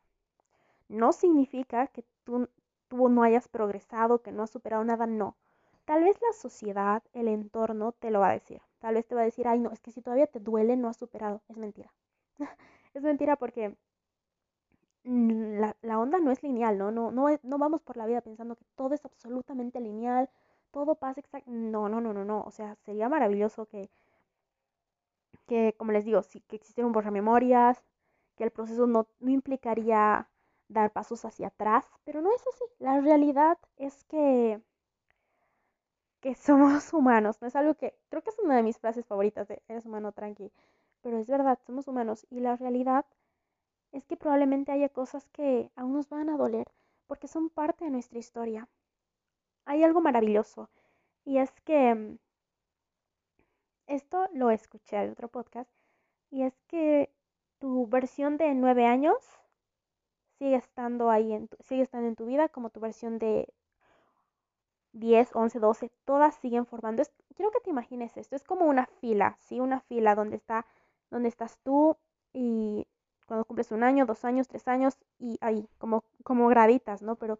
No 0.88 1.12
significa 1.12 1.86
que 1.88 2.04
tú, 2.24 2.48
tú 2.88 3.08
no 3.08 3.22
hayas 3.22 3.48
progresado, 3.48 4.22
que 4.22 4.32
no 4.32 4.42
has 4.42 4.50
superado 4.50 4.84
nada, 4.84 5.06
no. 5.06 5.36
Tal 5.84 6.02
vez 6.02 6.16
la 6.22 6.32
sociedad, 6.32 7.02
el 7.12 7.28
entorno 7.28 7.92
te 7.92 8.10
lo 8.10 8.20
va 8.20 8.30
a 8.30 8.32
decir. 8.32 8.60
Tal 8.78 8.94
vez 8.94 9.06
te 9.06 9.14
va 9.14 9.22
a 9.22 9.24
decir, 9.24 9.48
ay, 9.48 9.58
no, 9.60 9.70
es 9.72 9.80
que 9.80 9.90
si 9.90 10.02
todavía 10.02 10.26
te 10.26 10.40
duele, 10.40 10.76
no 10.76 10.88
has 10.88 10.96
superado. 10.96 11.42
Es 11.48 11.56
mentira. 11.56 11.92
es 12.94 13.02
mentira 13.02 13.36
porque 13.36 13.76
la, 15.04 15.76
la, 15.82 15.98
onda 15.98 16.18
no 16.18 16.30
es 16.32 16.42
lineal, 16.42 16.78
¿no? 16.78 16.90
No, 16.90 17.10
no, 17.10 17.28
no 17.42 17.58
vamos 17.58 17.82
por 17.82 17.96
la 17.96 18.06
vida 18.06 18.20
pensando 18.20 18.56
que 18.56 18.64
todo 18.74 18.94
es 18.94 19.04
absolutamente 19.04 19.80
lineal, 19.80 20.28
todo 20.72 20.96
pasa 20.96 21.20
exacto. 21.20 21.50
No, 21.50 21.88
no, 21.88 22.00
no, 22.00 22.12
no, 22.12 22.24
no. 22.24 22.42
O 22.42 22.50
sea, 22.50 22.74
sería 22.84 23.08
maravilloso 23.08 23.66
que, 23.66 23.88
que 25.46 25.74
como 25.78 25.92
les 25.92 26.04
digo, 26.04 26.22
si, 26.22 26.40
que 26.40 26.56
existiera 26.56 26.86
un 26.86 26.92
borramemorias, 26.92 27.84
que 28.36 28.44
el 28.44 28.50
proceso 28.50 28.86
no, 28.86 29.08
no 29.20 29.30
implicaría 29.30 30.28
dar 30.68 30.92
pasos 30.92 31.24
hacia 31.24 31.48
atrás, 31.48 31.86
pero 32.04 32.20
no 32.20 32.32
es 32.34 32.42
así. 32.46 32.64
La 32.78 33.00
realidad 33.00 33.58
es 33.76 34.04
que, 34.04 34.60
que 36.26 36.34
somos 36.34 36.92
humanos. 36.92 37.40
No 37.40 37.46
es 37.46 37.54
algo 37.54 37.74
que, 37.74 37.94
creo 38.08 38.20
que 38.20 38.30
es 38.30 38.38
una 38.40 38.56
de 38.56 38.64
mis 38.64 38.78
frases 38.78 39.06
favoritas 39.06 39.46
de 39.46 39.62
eres 39.68 39.86
humano, 39.86 40.10
tranqui. 40.10 40.50
Pero 41.00 41.18
es 41.18 41.28
verdad, 41.28 41.56
somos 41.64 41.86
humanos. 41.86 42.26
Y 42.30 42.40
la 42.40 42.56
realidad 42.56 43.06
es 43.92 44.04
que 44.06 44.16
probablemente 44.16 44.72
haya 44.72 44.88
cosas 44.88 45.28
que 45.28 45.70
aún 45.76 45.92
nos 45.92 46.08
van 46.08 46.28
a 46.28 46.36
doler, 46.36 46.66
porque 47.06 47.28
son 47.28 47.48
parte 47.48 47.84
de 47.84 47.92
nuestra 47.92 48.18
historia. 48.18 48.68
Hay 49.66 49.84
algo 49.84 50.00
maravilloso 50.00 50.68
y 51.24 51.38
es 51.38 51.52
que 51.60 51.94
mm, 51.94 52.18
esto 53.86 54.28
lo 54.32 54.50
escuché 54.50 54.96
en 54.96 55.12
otro 55.12 55.28
podcast 55.28 55.70
y 56.32 56.42
es 56.42 56.54
que 56.66 57.08
tu 57.60 57.86
versión 57.86 58.36
de 58.36 58.52
nueve 58.54 58.84
años 58.84 59.16
sigue 60.38 60.56
estando 60.56 61.08
ahí, 61.08 61.32
en 61.32 61.48
sigue 61.60 61.82
estando 61.82 62.08
en 62.08 62.16
tu 62.16 62.26
vida 62.26 62.48
como 62.48 62.70
tu 62.70 62.80
versión 62.80 63.18
de 63.20 63.48
10, 64.98 65.30
11, 65.34 65.58
12, 65.60 65.90
todas 66.04 66.34
siguen 66.36 66.66
formando. 66.66 67.02
quiero 67.34 67.50
que 67.50 67.60
te 67.60 67.70
imagines 67.70 68.16
esto, 68.16 68.34
es 68.34 68.44
como 68.44 68.64
una 68.64 68.86
fila, 68.86 69.36
¿sí? 69.40 69.60
Una 69.60 69.80
fila 69.80 70.14
donde, 70.14 70.36
está, 70.36 70.66
donde 71.10 71.28
estás 71.28 71.58
tú 71.62 71.96
y 72.32 72.86
cuando 73.26 73.44
cumples 73.44 73.72
un 73.72 73.82
año, 73.82 74.06
dos 74.06 74.24
años, 74.24 74.48
tres 74.48 74.66
años 74.68 74.96
y 75.18 75.36
ahí, 75.40 75.68
como, 75.78 76.04
como 76.24 76.48
graditas, 76.48 77.02
¿no? 77.02 77.16
Pero 77.16 77.38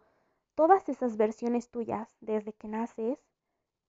todas 0.55 0.87
esas 0.89 1.17
versiones 1.17 1.69
tuyas 1.69 2.15
desde 2.21 2.53
que 2.53 2.67
naces 2.67 3.19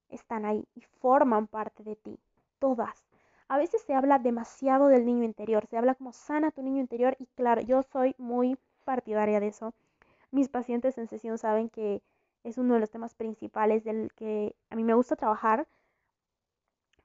están 0.08 0.46
ahí 0.46 0.66
y 0.74 0.82
forman 1.00 1.46
parte 1.46 1.82
de 1.82 1.96
ti, 1.96 2.18
todas. 2.58 3.04
A 3.48 3.58
veces 3.58 3.82
se 3.82 3.94
habla 3.94 4.18
demasiado 4.18 4.88
del 4.88 5.04
niño 5.04 5.24
interior, 5.24 5.66
se 5.66 5.76
habla 5.76 5.94
como 5.94 6.12
sana 6.12 6.50
tu 6.50 6.62
niño 6.62 6.80
interior 6.80 7.16
y 7.18 7.26
claro, 7.34 7.60
yo 7.60 7.82
soy 7.82 8.14
muy 8.18 8.58
partidaria 8.84 9.40
de 9.40 9.48
eso. 9.48 9.74
Mis 10.30 10.48
pacientes 10.48 10.98
en 10.98 11.08
sesión 11.08 11.38
saben 11.38 11.68
que 11.70 12.02
es 12.44 12.58
uno 12.58 12.74
de 12.74 12.80
los 12.80 12.90
temas 12.90 13.14
principales 13.14 13.84
del 13.84 14.12
que 14.14 14.54
a 14.70 14.76
mí 14.76 14.84
me 14.84 14.94
gusta 14.94 15.16
trabajar, 15.16 15.66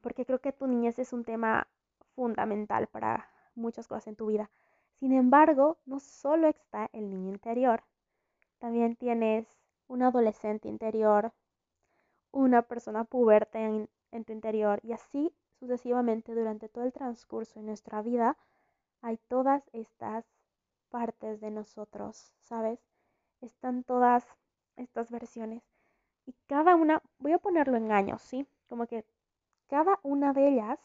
porque 0.02 0.25
creo 0.25 0.40
que 0.40 0.52
tu 0.52 0.68
niñez 0.68 1.00
es 1.00 1.13
un 1.13 1.24
tema 1.24 1.68
fundamental 2.16 2.88
para 2.88 3.30
muchas 3.56 3.88
cosas 3.88 4.08
en 4.08 4.16
tu 4.16 4.28
vida. 4.28 4.50
Sin 4.96 5.13
embargo, 5.13 5.78
no 5.86 6.00
solo 6.00 6.48
está 6.48 6.90
el 6.94 7.10
niño 7.10 7.30
interior, 7.32 7.84
también 8.60 8.96
tienes 8.96 9.48
un 9.88 10.04
adolescente 10.04 10.68
interior, 10.68 11.34
una 12.32 12.62
persona 12.62 13.04
puberta 13.04 13.60
en, 13.60 13.90
en, 14.12 14.24
tu 14.25 14.34
interior 14.34 14.80
y 14.84 14.94
así 14.94 15.34
sucesivamente 15.60 16.34
durante 16.34 16.70
todo 16.70 16.84
el 16.84 16.94
transcurso 16.94 17.60
de 17.60 17.66
nuestra 17.66 18.02
vida 18.02 18.38
hay 19.02 19.18
todas 19.28 19.63
estas 19.74 20.25
partes 20.90 21.42
de 21.42 21.52
nosotros, 21.52 22.32
¿sabes? 22.40 22.80
Están 23.42 23.84
todas 23.84 24.25
estas 24.75 25.12
versiones 25.12 25.63
y 26.25 26.34
cada 26.48 26.75
una, 26.75 27.01
voy 27.20 27.34
a 27.34 27.39
ponerlo 27.39 27.77
en 27.77 27.92
años, 27.92 28.22
¿sí? 28.22 28.48
Como 28.68 28.88
que 28.88 29.06
cada 29.68 30.00
una 30.03 30.34
de 30.34 30.50
ellas, 30.50 30.80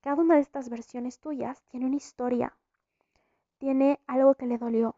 cada 0.00 0.16
una 0.22 0.36
de 0.36 0.40
estas 0.42 0.68
versiones 0.70 1.20
tuyas 1.20 1.62
tiene 1.64 1.86
una 1.86 1.96
historia, 1.96 2.56
tiene 3.58 4.00
algo 4.06 4.34
que 4.34 4.46
le 4.46 4.58
dolió 4.58 4.96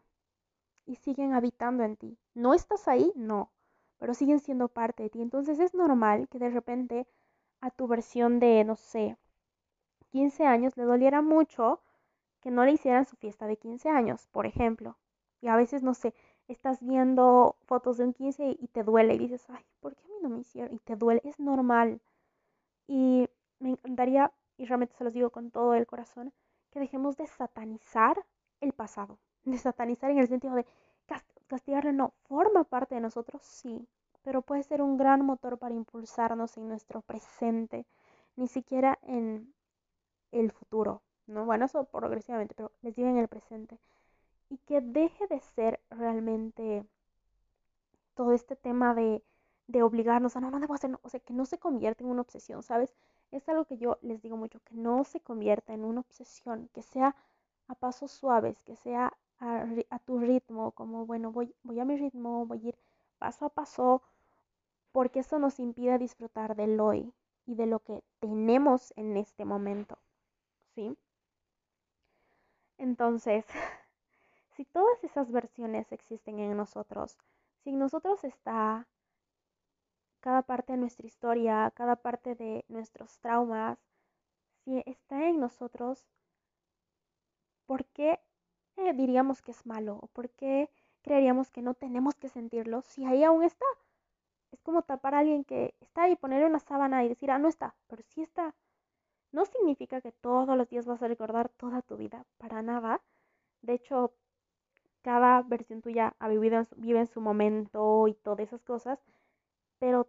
y 0.85 0.95
siguen 0.95 1.33
habitando 1.33 1.83
en 1.83 1.97
ti. 1.97 2.17
¿No 2.33 2.53
estás 2.53 2.87
ahí? 2.87 3.11
No, 3.15 3.51
pero 3.99 4.13
siguen 4.13 4.39
siendo 4.39 4.67
parte 4.67 5.03
de 5.03 5.09
ti. 5.09 5.21
Entonces 5.21 5.59
es 5.59 5.73
normal 5.73 6.27
que 6.29 6.39
de 6.39 6.49
repente 6.49 7.07
a 7.61 7.71
tu 7.71 7.87
versión 7.87 8.39
de, 8.39 8.63
no 8.63 8.75
sé, 8.75 9.17
15 10.11 10.45
años 10.45 10.77
le 10.77 10.83
doliera 10.83 11.21
mucho 11.21 11.81
que 12.41 12.51
no 12.51 12.65
le 12.65 12.73
hicieran 12.73 13.05
su 13.05 13.15
fiesta 13.15 13.47
de 13.47 13.57
15 13.57 13.89
años, 13.89 14.27
por 14.27 14.45
ejemplo. 14.45 14.97
Y 15.41 15.47
a 15.47 15.55
veces, 15.55 15.83
no 15.83 15.93
sé, 15.93 16.13
estás 16.47 16.81
viendo 16.81 17.55
fotos 17.65 17.97
de 17.97 18.05
un 18.05 18.13
15 18.13 18.57
y 18.59 18.67
te 18.67 18.83
duele 18.83 19.15
y 19.15 19.17
dices, 19.19 19.45
ay, 19.49 19.63
¿por 19.79 19.95
qué 19.95 20.03
a 20.05 20.07
mí 20.07 20.15
no 20.21 20.29
me 20.29 20.39
hicieron? 20.39 20.73
Y 20.73 20.79
te 20.79 20.95
duele, 20.95 21.21
es 21.23 21.39
normal. 21.39 22.01
Y 22.87 23.29
me 23.59 23.71
encantaría, 23.71 24.31
y 24.57 24.65
realmente 24.65 24.95
se 24.95 25.03
los 25.03 25.13
digo 25.13 25.29
con 25.29 25.51
todo 25.51 25.73
el 25.75 25.87
corazón, 25.87 26.33
que 26.71 26.79
dejemos 26.79 27.17
de 27.17 27.27
satanizar 27.27 28.25
el 28.61 28.73
pasado. 28.73 29.17
De 29.45 29.57
satanizar 29.57 30.09
en 30.09 30.19
el 30.19 30.27
sentido 30.27 30.55
de 30.55 30.65
castigarle, 31.47 31.91
no, 31.93 32.13
forma 32.29 32.63
parte 32.63 32.95
de 32.95 33.01
nosotros, 33.01 33.41
sí, 33.43 33.87
pero 34.23 34.41
puede 34.41 34.63
ser 34.63 34.81
un 34.81 34.97
gran 34.97 35.25
motor 35.25 35.57
para 35.57 35.75
impulsarnos 35.75 36.57
en 36.57 36.69
nuestro 36.69 37.01
presente, 37.01 37.85
ni 38.37 38.47
siquiera 38.47 38.97
en 39.03 39.53
el 40.31 40.51
futuro. 40.51 41.01
¿no? 41.27 41.45
Bueno, 41.45 41.65
eso 41.65 41.83
progresivamente, 41.85 42.55
pero 42.55 42.71
les 42.81 42.95
digo 42.95 43.09
en 43.09 43.17
el 43.17 43.27
presente. 43.27 43.77
Y 44.53 44.57
que 44.67 44.81
deje 44.81 45.25
de 45.25 45.39
ser 45.39 45.79
realmente 45.89 46.85
todo 48.13 48.33
este 48.33 48.55
tema 48.55 48.93
de, 48.93 49.23
obligarnos 49.81 50.35
a 50.35 50.41
no, 50.41 50.51
no 50.51 50.59
debo 50.59 50.75
hacer, 50.75 50.95
o 51.01 51.09
sea, 51.09 51.19
que 51.19 51.33
no 51.33 51.47
se 51.47 51.57
convierta 51.57 52.03
en 52.03 52.11
una 52.11 52.21
obsesión, 52.21 52.61
¿sabes? 52.61 52.93
Es 53.31 53.49
algo 53.49 53.65
que 53.65 53.79
yo 53.79 53.97
les 54.03 54.21
digo 54.21 54.37
mucho, 54.37 54.59
que 54.59 54.75
no 54.75 55.03
se 55.05 55.21
convierta 55.21 55.73
en 55.73 55.83
una 55.83 56.01
obsesión, 56.01 56.69
que 56.71 56.83
sea 56.83 57.15
a 57.67 57.73
pasos 57.73 58.11
suaves, 58.11 58.61
que 58.61 58.75
sea 58.75 59.17
a, 59.39 59.65
a 59.89 59.99
tu 59.99 60.19
ritmo, 60.19 60.71
como, 60.73 61.07
bueno, 61.07 61.31
voy, 61.31 61.55
voy 61.63 61.79
a 61.79 61.85
mi 61.85 61.97
ritmo, 61.97 62.45
voy 62.45 62.59
a 62.65 62.69
ir 62.69 62.77
paso 63.17 63.45
a 63.45 63.49
paso, 63.49 64.03
porque 64.91 65.21
eso 65.21 65.39
nos 65.39 65.59
impide 65.59 65.97
disfrutar 65.97 66.55
del 66.55 66.79
hoy 66.79 67.11
y 67.47 67.55
de 67.55 67.65
lo 67.65 67.79
que 67.79 68.03
tenemos 68.19 68.93
en 68.97 69.17
este 69.17 69.45
momento, 69.45 69.97
¿sí? 70.75 70.95
Entonces, 72.77 73.45
si 74.55 74.65
todas 74.65 75.03
esas 75.03 75.31
versiones 75.31 75.91
existen 75.91 76.39
en 76.39 76.55
nosotros, 76.57 77.17
si 77.63 77.71
en 77.71 77.79
nosotros 77.79 78.23
está 78.23 78.87
cada 80.19 80.41
parte 80.41 80.73
de 80.73 80.79
nuestra 80.79 81.05
historia, 81.05 81.71
cada 81.75 81.97
parte 81.97 82.35
de 82.35 82.63
nuestros 82.69 83.19
traumas, 83.19 83.77
si 84.63 84.81
está 84.85 85.27
en 85.27 85.39
nosotros, 85.39 86.05
¿por 87.65 87.85
qué 87.87 88.19
eh, 88.77 88.93
diríamos 88.93 89.41
que 89.41 89.51
es 89.51 89.65
malo? 89.65 89.99
¿O 90.01 90.07
por 90.07 90.29
qué 90.29 90.69
creeríamos 91.01 91.51
que 91.51 91.61
no 91.61 91.73
tenemos 91.73 92.15
que 92.15 92.29
sentirlo 92.29 92.81
si 92.81 93.05
ahí 93.05 93.23
aún 93.23 93.43
está? 93.43 93.65
Es 94.51 94.61
como 94.61 94.83
tapar 94.83 95.15
a 95.15 95.19
alguien 95.19 95.43
que 95.43 95.75
está 95.81 96.03
ahí, 96.03 96.15
ponerle 96.15 96.45
una 96.45 96.59
sábana 96.59 97.03
y 97.03 97.09
decir, 97.09 97.31
ah, 97.31 97.39
no 97.39 97.49
está, 97.49 97.75
pero 97.87 98.03
sí 98.03 98.21
está. 98.21 98.55
No 99.31 99.45
significa 99.45 99.99
que 99.99 100.11
todos 100.11 100.55
los 100.57 100.69
días 100.69 100.85
vas 100.85 101.01
a 101.01 101.07
recordar 101.07 101.49
toda 101.49 101.81
tu 101.81 101.97
vida, 101.97 102.25
para 102.37 102.61
nada. 102.61 103.01
De 103.61 103.73
hecho, 103.73 104.13
cada 105.03 105.41
versión 105.43 105.81
tuya 105.81 106.15
ha 106.19 106.27
vivido 106.29 106.61
vive 106.77 106.99
en 107.01 107.07
su 107.07 107.21
momento 107.21 108.07
y 108.07 108.13
todas 108.15 108.41
esas 108.47 108.63
cosas, 108.63 108.99
pero 109.79 110.07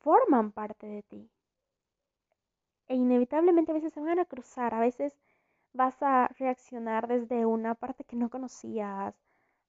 forman 0.00 0.52
parte 0.52 0.86
de 0.86 1.02
ti. 1.02 1.30
E 2.88 2.94
inevitablemente 2.94 3.72
a 3.72 3.74
veces 3.74 3.92
se 3.92 4.00
van 4.00 4.18
a 4.18 4.24
cruzar, 4.24 4.74
a 4.74 4.80
veces 4.80 5.12
vas 5.72 5.96
a 6.02 6.28
reaccionar 6.38 7.08
desde 7.08 7.46
una 7.46 7.74
parte 7.74 8.04
que 8.04 8.16
no 8.16 8.30
conocías, 8.30 9.14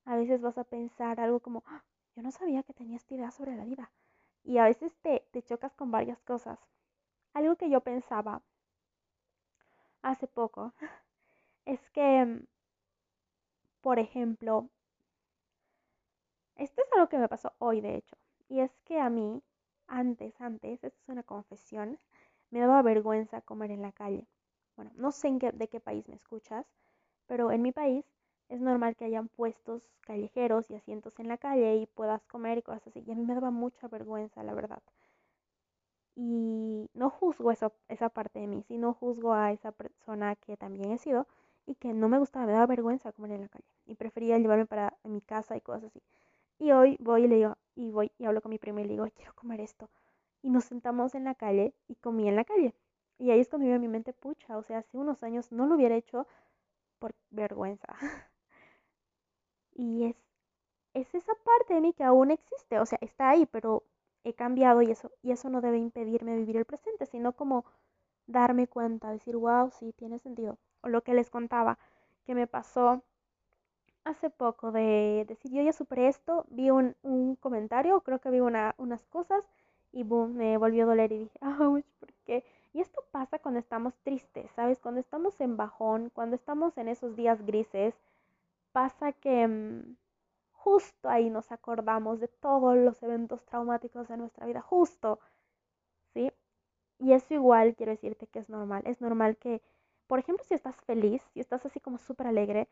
a 0.06 0.16
veces 0.16 0.42
vas 0.42 0.58
a 0.58 0.64
pensar 0.64 1.20
algo 1.20 1.40
como, 1.40 1.64
ah, 1.68 1.84
yo 2.16 2.22
no 2.24 2.32
sabía 2.32 2.64
que 2.64 2.74
tenía 2.74 2.98
esta 2.98 3.16
idea 3.16 3.32
sobre 3.32 3.56
la 3.56 3.66
vida. 3.66 3.92
Y 4.44 4.58
a 4.60 4.66
veces 4.66 4.96
te, 5.02 5.24
chocas 5.44 5.74
con 5.76 5.92
varias 5.92 6.20
cosas. 6.22 6.60
Algo 7.34 7.56
que 7.58 7.70
yo 7.70 7.82
pensaba 7.82 8.42
hace 10.02 10.28
poco 10.28 10.74
es 11.66 11.90
que, 11.92 12.26
mm, 12.26 12.46
por 13.82 14.00
ejemplo, 14.00 14.70
esto 16.58 16.82
es 16.82 16.88
algo 16.94 17.08
que 17.08 17.18
me 17.18 17.30
pasó 17.30 17.54
hoy, 17.60 17.80
de 17.80 17.96
hecho, 17.96 18.18
y 18.50 18.60
es 18.60 18.72
que 18.84 19.00
a 19.00 19.10
mí, 19.10 19.42
antes, 19.88 20.40
antes, 20.42 20.84
esto 20.84 21.00
es 21.02 21.10
una 21.10 21.24
confesión, 21.24 22.00
me 22.52 22.60
daba 22.60 22.82
vergüenza 22.82 23.42
comer 23.42 23.72
en 23.72 23.82
la 23.82 23.94
calle. 23.94 24.28
Bueno, 24.76 24.92
no 24.96 25.12
sé 25.14 25.30
en 25.30 25.40
qué, 25.40 25.52
de 25.52 25.68
qué 25.70 25.80
país 25.80 26.08
me 26.10 26.16
escuchas, 26.16 26.66
pero 27.28 27.52
en 27.52 27.62
mi 27.62 27.72
país 27.72 28.06
es 28.50 28.62
normal 28.62 28.96
que 28.96 29.06
hayan 29.06 29.30
puestos 29.30 29.84
callejeros 30.02 30.70
y 30.70 30.76
asientos 30.76 31.20
en 31.20 31.28
la 31.30 31.38
calle 31.38 31.76
y 31.78 31.86
puedas 31.88 32.26
comer 32.26 32.58
y 32.60 32.64
cosas 32.64 32.88
así. 32.88 33.04
Y 33.06 33.12
a 33.12 33.16
mí 33.16 33.24
me 33.26 33.36
daba 33.36 33.52
mucha 33.52 33.88
vergüenza, 33.88 34.44
la 34.44 34.54
verdad. 34.54 34.82
Y 36.16 36.90
no 36.94 37.10
juzgo 37.10 37.50
esa, 37.52 37.72
esa 37.88 38.10
parte 38.10 38.40
de 38.40 38.48
mí, 38.48 38.62
sino 38.64 38.94
juzgo 38.94 39.34
a 39.34 39.54
esa 39.54 39.72
persona 39.72 40.36
que 40.36 40.58
también 40.58 40.92
he 40.92 40.98
sido 40.98 41.28
y 41.68 41.76
que 41.76 41.94
no 41.94 42.10
me 42.10 42.20
gustaba, 42.20 42.48
me 42.48 42.54
daba 42.54 42.66
vergüenza 42.66 43.12
comer 43.12 43.32
en 43.34 43.42
la 43.42 43.50
calle. 43.50 43.66
Y 43.86 43.96
prefería 43.96 44.40
llevarme 44.40 44.66
para 44.66 44.98
mi 45.04 45.22
casa 45.22 45.56
y 45.58 45.62
cosas 45.62 45.86
así. 45.86 46.02
Y 46.60 46.72
hoy 46.72 46.98
voy 47.00 47.26
y 47.26 47.28
le 47.28 47.36
digo, 47.38 47.58
y 47.76 47.92
voy 47.92 48.12
y 48.18 48.26
hablo 48.26 48.42
con 48.42 48.52
mi 48.52 48.60
prima 48.60 48.82
y 48.82 48.86
le 48.86 48.92
digo, 48.94 49.08
quiero 49.16 49.34
comer 49.36 49.62
esto. 49.62 49.90
Y 50.42 50.50
nos 50.50 50.66
sentamos 50.66 51.16
en 51.16 51.26
la 51.26 51.36
calle 51.36 51.74
y 51.88 51.96
comí 51.96 52.28
en 52.30 52.36
la 52.38 52.46
calle. 52.46 52.74
Y 53.20 53.32
ahí 53.32 53.40
es 53.42 53.50
cuando 53.50 53.66
vive 53.68 53.80
mi 53.80 53.88
mente, 53.90 54.14
pucha, 54.14 54.58
o 54.58 54.64
sea, 54.64 54.80
hace 54.80 54.98
unos 54.98 55.24
años 55.24 55.52
no 55.52 55.68
lo 55.68 55.76
hubiera 55.76 55.96
hecho 55.96 56.28
por 57.00 57.16
vergüenza. 57.32 57.88
y 59.76 60.06
es, 60.06 60.16
es 60.94 61.16
esa 61.16 61.34
parte 61.46 61.76
de 61.76 61.82
mí 61.82 61.94
que 61.94 62.04
aún 62.04 62.32
existe, 62.32 62.80
o 62.80 62.86
sea, 62.86 63.00
está 63.02 63.30
ahí, 63.30 63.46
pero 63.48 63.84
he 64.24 64.34
cambiado 64.34 64.82
y 64.82 64.92
eso, 64.92 65.12
y 65.24 65.32
eso 65.32 65.50
no 65.50 65.62
debe 65.62 65.78
impedirme 65.78 66.36
vivir 66.38 66.58
el 66.58 66.66
presente, 66.66 67.06
sino 67.06 67.34
como 67.34 67.66
darme 68.28 68.68
cuenta, 68.68 69.12
decir, 69.12 69.38
wow, 69.38 69.72
sí, 69.72 69.94
tiene 69.94 70.20
sentido. 70.20 70.58
O 70.82 70.90
lo 70.90 71.02
que 71.04 71.14
les 71.14 71.30
contaba, 71.30 71.78
que 72.26 72.36
me 72.36 72.48
pasó 72.48 73.04
hace 74.06 74.30
poco 74.30 74.72
de 74.72 75.26
decir, 75.28 75.52
yo 75.52 75.62
ya 75.62 75.74
superé 75.74 76.08
esto, 76.08 76.46
vi 76.50 76.70
un, 76.72 76.96
un 77.04 77.36
comentario, 77.36 78.02
creo 78.02 78.20
que 78.20 78.30
vi 78.32 78.40
una, 78.40 78.74
unas 78.78 79.06
cosas 79.06 79.44
y 79.92 80.04
boom, 80.04 80.36
me 80.36 80.58
volvió 80.58 80.84
a 80.84 80.88
doler 80.88 81.12
y 81.12 81.20
dije, 81.20 81.38
ah, 81.42 81.58
¿por 82.00 82.14
qué? 82.26 82.44
Y 82.74 82.82
esto 82.82 83.04
pasa 83.12 83.40
cuando 83.40 83.60
estamos 83.60 83.96
tristes, 84.04 84.50
¿sabes? 84.56 84.80
Cuando 84.80 85.00
estamos 85.02 85.40
en 85.42 85.58
bajón, 85.58 86.10
cuando 86.14 86.36
estamos 86.36 86.78
en 86.78 86.88
esos 86.88 87.16
días 87.16 87.46
grises, 87.46 87.96
pasa 88.74 89.14
que, 89.14 89.48
mm, 89.48 89.98
justo 90.54 91.10
ahí 91.10 91.30
nos 91.30 91.52
acordamos 91.52 92.20
de 92.20 92.28
todos 92.30 92.78
los 92.78 93.02
eventos 93.04 93.46
traumáticos 93.46 94.08
de 94.10 94.18
nuestra 94.18 94.46
vida, 94.48 94.62
justo, 94.62 95.20
¿sí? 96.14 96.32
Y 97.00 97.14
eso 97.14 97.34
igual 97.34 97.76
quiero 97.76 97.92
decirte 97.94 98.28
que 98.28 98.40
es 98.40 98.50
normal, 98.50 98.84
es 98.86 99.02
normal 99.02 99.38
que, 99.38 99.62
por 100.08 100.20
ejemplo, 100.20 100.44
si 100.46 100.54
estás 100.56 100.76
feliz, 100.86 101.22
si 101.34 101.40
estás 101.40 101.66
así 101.66 101.80
como 101.80 101.98
súper 101.98 102.28
alegre, 102.28 102.68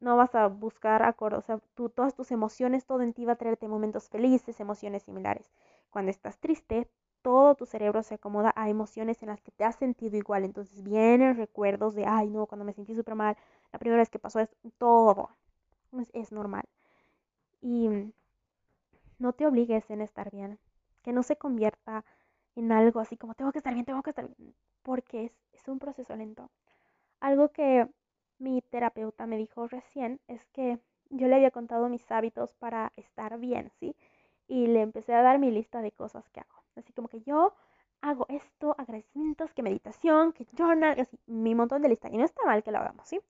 no 0.00 0.16
vas 0.16 0.34
a 0.34 0.48
buscar 0.48 1.02
acuerdo, 1.02 1.38
o 1.38 1.42
sea, 1.42 1.60
tú, 1.74 1.88
todas 1.90 2.14
tus 2.14 2.30
emociones, 2.32 2.86
todo 2.86 3.02
en 3.02 3.12
ti 3.14 3.24
va 3.24 3.34
a 3.34 3.36
traerte 3.36 3.68
momentos 3.68 4.08
felices, 4.08 4.60
emociones 4.60 5.02
similares. 5.04 5.50
Cuando 5.90 6.10
estás 6.10 6.38
triste, 6.38 6.88
todo 7.22 7.54
tu 7.54 7.66
cerebro 7.66 8.02
se 8.02 8.14
acomoda 8.16 8.52
a 8.56 8.68
emociones 8.68 9.22
en 9.22 9.28
las 9.30 9.40
que 9.42 9.52
te 9.52 9.64
has 9.64 9.76
sentido 9.76 10.16
igual. 10.16 10.44
Entonces 10.44 10.82
vienen 10.82 11.36
recuerdos 11.36 11.94
de, 11.94 12.06
ay, 12.06 12.28
no, 12.30 12.46
cuando 12.46 12.64
me 12.64 12.72
sentí 12.72 12.94
súper 12.94 13.14
mal, 13.14 13.36
la 13.72 13.78
primera 13.78 14.00
vez 14.02 14.10
que 14.10 14.18
pasó 14.18 14.40
es 14.40 14.50
todo. 14.78 15.30
Es, 16.00 16.10
es 16.14 16.32
normal. 16.32 16.64
Y 17.62 17.88
no 19.18 19.32
te 19.32 19.46
obligues 19.46 19.88
en 19.90 20.02
estar 20.02 20.30
bien. 20.30 20.58
Que 21.02 21.12
no 21.12 21.22
se 21.22 21.36
convierta 21.36 22.04
en 22.56 22.72
algo 22.72 23.00
así 23.00 23.16
como, 23.16 23.34
tengo 23.34 23.52
que 23.52 23.58
estar 23.58 23.74
bien, 23.74 23.86
tengo 23.86 24.02
que 24.02 24.10
estar 24.10 24.28
bien. 24.36 24.54
Porque 24.82 25.24
es, 25.26 25.32
es 25.52 25.68
un 25.68 25.78
proceso 25.78 26.14
lento. 26.16 26.50
Algo 27.20 27.50
que 27.50 27.88
mi 28.38 28.62
terapeuta 28.62 29.26
me 29.26 29.38
dijo 29.38 29.68
recién 29.68 30.20
es 30.28 30.44
que 30.46 30.78
yo 31.10 31.28
le 31.28 31.36
había 31.36 31.50
contado 31.50 31.88
mis 31.88 32.10
hábitos 32.10 32.54
para 32.54 32.92
estar 32.96 33.38
bien, 33.38 33.70
¿sí? 33.78 33.94
Y 34.48 34.66
le 34.66 34.82
empecé 34.82 35.14
a 35.14 35.22
dar 35.22 35.38
mi 35.38 35.50
lista 35.50 35.82
de 35.82 35.92
cosas 35.92 36.28
que 36.30 36.40
hago. 36.40 36.62
Así 36.76 36.92
como 36.92 37.08
que 37.08 37.20
yo 37.22 37.54
hago 38.00 38.26
esto, 38.28 38.74
agradecimientos, 38.78 39.54
que 39.54 39.62
meditación, 39.62 40.32
que 40.32 40.44
journal, 40.56 40.98
así, 41.00 41.18
mi 41.26 41.54
montón 41.54 41.82
de 41.82 41.88
lista. 41.88 42.08
Y 42.10 42.16
no 42.18 42.24
está 42.24 42.44
mal 42.44 42.62
que 42.62 42.72
lo 42.72 42.78
hagamos, 42.78 43.06
¿sí? 43.08 43.20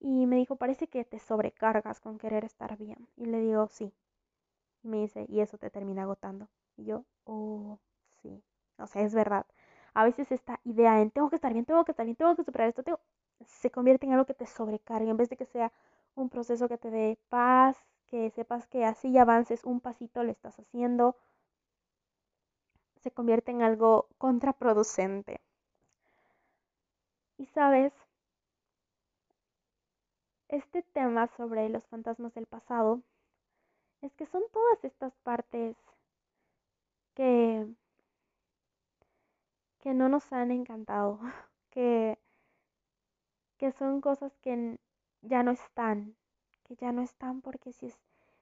Y 0.00 0.26
me 0.26 0.36
dijo, 0.36 0.56
parece 0.56 0.88
que 0.88 1.04
te 1.04 1.18
sobrecargas 1.18 2.00
con 2.00 2.18
querer 2.18 2.44
estar 2.44 2.76
bien. 2.76 3.08
Y 3.16 3.26
le 3.26 3.40
digo, 3.40 3.68
sí. 3.68 3.92
Y 4.82 4.88
me 4.88 4.98
dice, 4.98 5.26
y 5.28 5.40
eso 5.40 5.58
te 5.58 5.70
termina 5.70 6.02
agotando. 6.02 6.48
Y 6.76 6.84
yo, 6.84 7.04
oh. 7.24 7.78
O 8.78 8.86
sea, 8.86 9.02
es 9.02 9.14
verdad. 9.14 9.46
A 9.94 10.04
veces 10.04 10.30
esta 10.32 10.60
idea 10.64 11.00
en 11.00 11.10
tengo 11.10 11.30
que 11.30 11.36
estar 11.36 11.52
bien, 11.52 11.64
tengo 11.64 11.84
que 11.84 11.92
estar 11.92 12.04
bien, 12.06 12.16
tengo 12.16 12.36
que 12.36 12.44
superar 12.44 12.68
esto, 12.68 12.82
se 13.44 13.70
convierte 13.70 14.06
en 14.06 14.12
algo 14.12 14.26
que 14.26 14.34
te 14.34 14.46
sobrecargue, 14.46 15.10
en 15.10 15.16
vez 15.16 15.30
de 15.30 15.36
que 15.36 15.46
sea 15.46 15.72
un 16.14 16.28
proceso 16.30 16.68
que 16.68 16.78
te 16.78 16.90
dé 16.90 17.18
paz, 17.28 17.76
que 18.06 18.30
sepas 18.30 18.66
que 18.66 18.84
así 18.84 19.16
avances 19.18 19.64
un 19.64 19.80
pasito, 19.80 20.22
lo 20.22 20.30
estás 20.32 20.58
haciendo, 20.58 21.16
se 23.02 23.10
convierte 23.10 23.52
en 23.52 23.62
algo 23.62 24.08
contraproducente. 24.18 25.40
Y 27.38 27.46
sabes, 27.46 27.92
este 30.48 30.82
tema 30.82 31.26
sobre 31.36 31.68
los 31.68 31.86
fantasmas 31.86 32.34
del 32.34 32.46
pasado 32.46 33.00
es 34.02 34.14
que 34.14 34.26
son 34.26 34.42
todas 34.52 34.84
estas 34.84 35.14
partes 35.22 35.76
que 37.14 37.66
que 39.86 39.94
no 39.94 40.08
nos 40.08 40.32
han 40.32 40.50
encantado, 40.50 41.20
que 41.70 42.18
que 43.56 43.70
son 43.70 44.00
cosas 44.00 44.36
que 44.38 44.80
ya 45.22 45.44
no 45.44 45.52
están, 45.52 46.16
que 46.64 46.74
ya 46.74 46.90
no 46.90 47.02
están 47.02 47.40
porque 47.40 47.72
si 47.72 47.86
es, 47.86 47.96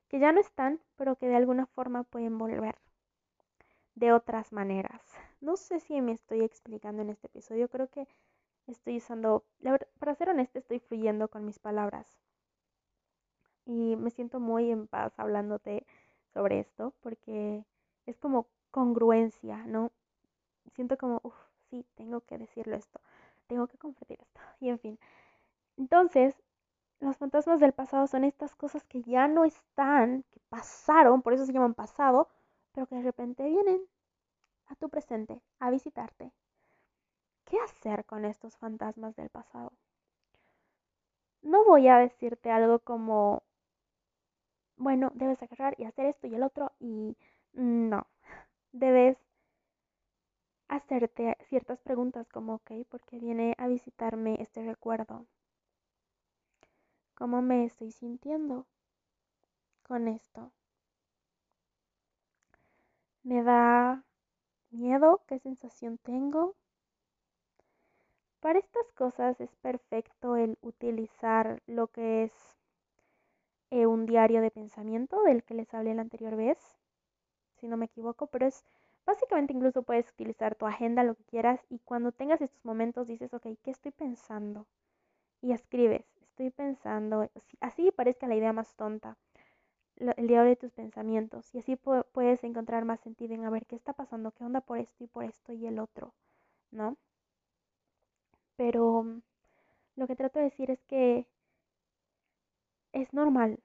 que 0.09 0.19
ya 0.21 0.33
no 0.33 0.41
están, 0.41 0.81
pero 0.97 1.17
que 1.17 1.29
de 1.29 1.37
alguna 1.37 1.67
forma 1.67 2.03
pueden 2.05 2.39
volver 2.39 2.77
de 3.95 4.15
otras 4.15 4.55
maneras. 4.55 5.03
No 5.43 5.59
sé 5.59 5.81
si 5.81 6.01
me 6.01 6.13
estoy 6.13 6.41
explicando 6.41 7.03
en 7.03 7.11
este 7.11 7.27
episodio, 7.27 7.69
creo 7.69 7.89
que 7.89 8.09
estoy 8.67 8.97
usando, 8.97 9.45
para 9.99 10.15
ser 10.15 10.31
honesta, 10.31 10.59
estoy 10.59 10.79
fluyendo 10.79 11.29
con 11.29 11.45
mis 11.45 11.59
palabras. 11.59 12.23
Y 13.67 13.97
me 13.97 14.09
siento 14.09 14.41
muy 14.41 14.71
en 14.71 14.87
paz 14.87 15.13
hablándote 15.19 15.85
sobre 16.33 16.61
esto, 16.61 16.95
porque 17.03 17.67
es 18.07 18.17
como 18.17 18.47
congruencia, 18.71 19.59
¿no? 19.67 19.93
Siento 20.73 20.97
como, 20.99 21.21
uff, 21.23 21.37
sí, 21.71 21.87
tengo 21.95 22.21
que 22.23 22.39
decirlo 22.39 22.77
esto 22.77 23.01
tengo 23.47 23.67
que 23.67 23.79
compartir 23.79 24.21
esto. 24.21 24.41
Y 24.61 24.69
en 24.69 24.79
fin. 24.79 24.99
Entonces, 25.77 26.35
los 27.01 27.17
fantasmas 27.17 27.61
del 27.61 27.73
pasado 27.73 28.07
son 28.07 28.25
estas 28.25 28.55
cosas 28.55 28.85
que 28.85 29.03
ya 29.03 29.29
no 29.29 29.45
están, 29.45 30.25
que 30.31 30.41
pasaron, 30.49 31.23
por 31.23 31.33
eso 31.35 31.47
se 31.47 31.53
llaman 31.53 31.75
pasado, 31.75 32.29
pero 32.73 32.87
que 32.87 32.97
de 32.97 33.03
repente 33.03 33.45
vienen 33.49 33.81
a 34.69 34.75
tu 34.77 34.89
presente, 34.89 35.41
a 35.59 35.71
visitarte. 35.71 36.33
¿Qué 37.45 37.59
hacer 37.61 38.05
con 38.07 38.25
estos 38.25 38.57
fantasmas 38.57 39.17
del 39.17 39.29
pasado? 39.29 39.73
No 41.43 41.65
voy 41.65 41.89
a 41.89 41.99
decirte 41.99 42.51
algo 42.51 42.79
como, 42.79 43.43
bueno, 44.77 45.11
debes 45.15 45.43
agarrar 45.43 45.75
y 45.79 45.85
hacer 45.85 46.07
esto 46.07 46.27
y 46.27 46.35
el 46.35 46.43
otro 46.43 46.73
y 46.81 47.17
no, 47.53 48.07
debes 48.73 49.19
hacerte 50.77 51.37
ciertas 51.49 51.81
preguntas 51.81 52.29
como, 52.29 52.55
ok, 52.55 52.73
¿por 52.89 53.01
qué 53.03 53.19
viene 53.19 53.55
a 53.59 53.69
visitarme 53.69 54.37
este 54.41 54.65
recuerdo? 54.65 55.27
¿Cómo 57.15 57.43
me 57.43 57.65
estoy 57.65 57.93
sintiendo 57.93 58.67
con 59.83 60.09
esto? 60.09 60.51
¿Me 63.23 63.43
da 63.43 64.03
miedo? 64.71 65.23
¿Qué 65.27 65.39
sensación 65.39 65.99
tengo? 65.99 66.55
Para 68.41 68.59
estas 68.59 68.93
cosas 68.93 69.41
es 69.41 69.55
perfecto 69.57 70.37
el 70.37 70.59
utilizar 70.61 71.63
lo 71.67 71.87
que 71.87 72.25
es 72.25 72.33
eh, 73.71 73.87
un 73.87 74.07
diario 74.07 74.43
de 74.43 74.51
pensamiento 74.51 75.23
del 75.23 75.43
que 75.45 75.55
les 75.55 75.73
hablé 75.73 75.95
la 75.95 76.03
anterior 76.03 76.37
vez, 76.37 76.59
si 77.59 77.69
no 77.69 77.77
me 77.77 77.87
equivoco, 77.87 78.27
pero 78.27 78.47
es 78.47 78.63
Básicamente 79.07 79.53
incluso 79.53 79.83
puedes 79.83 80.11
utilizar 80.11 80.55
tu 80.55 80.67
agenda, 80.67 81.05
lo 81.05 81.15
que 81.15 81.25
quieras, 81.25 81.61
y 81.71 81.79
cuando 81.81 82.13
tengas 82.13 82.41
estos 82.41 82.65
momentos 82.65 83.07
dices, 83.07 83.33
ok, 83.35 83.47
¿qué 83.63 83.71
estoy 83.71 83.93
pensando? 83.93 84.67
Y 85.43 85.53
escribes, 85.53 86.07
estoy 86.23 86.51
pensando, 86.51 87.29
así 87.61 87.91
parezca 87.93 88.27
la 88.27 88.37
idea 88.37 88.53
más 88.53 88.75
tonta, 88.77 89.17
el 89.97 90.27
diario 90.27 90.49
de 90.51 90.57
tus 90.57 90.73
pensamientos, 90.73 91.55
y 91.55 91.59
así 91.59 91.77
puedes 91.77 92.45
encontrar 92.45 92.85
más 92.85 93.01
sentido 93.01 93.35
en 93.35 93.45
a 93.45 93.51
ver 93.51 93.67
qué 93.67 93.77
está 93.77 93.93
pasando, 93.93 94.33
qué 94.33 94.45
onda 94.45 94.61
por 94.63 94.79
esto 94.79 95.05
y 95.05 95.07
por 95.09 95.25
esto 95.25 95.53
y 95.53 95.67
el 95.67 95.79
otro, 95.79 96.15
¿no? 96.71 96.97
Pero 98.57 99.05
lo 99.97 100.07
que 100.07 100.17
trato 100.17 100.39
de 100.39 100.47
decir 100.47 100.71
es 100.71 100.83
que 100.85 101.27
es 102.93 103.13
normal 103.13 103.59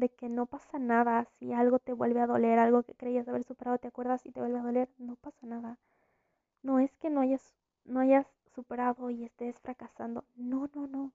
de 0.00 0.10
que 0.10 0.28
no 0.28 0.46
pasa 0.46 0.78
nada 0.78 1.24
si 1.38 1.52
algo 1.52 1.78
te 1.78 1.92
vuelve 1.94 2.20
a 2.20 2.26
doler, 2.26 2.58
algo 2.58 2.82
que 2.82 2.94
creías 2.94 3.28
haber 3.28 3.44
superado, 3.44 3.78
te 3.78 3.88
acuerdas 3.88 4.26
y 4.26 4.30
te 4.32 4.40
vuelve 4.40 4.58
a 4.58 4.62
doler, 4.62 4.88
no 4.98 5.16
pasa 5.16 5.46
nada. 5.46 5.78
No 6.62 6.80
es 6.80 6.96
que 6.98 7.10
no 7.10 7.20
hayas, 7.20 7.54
no 7.84 8.00
hayas 8.00 8.26
superado 8.54 9.10
y 9.10 9.24
estés 9.24 9.60
fracasando. 9.60 10.24
No, 10.36 10.68
no, 10.74 10.86
no. 10.88 11.12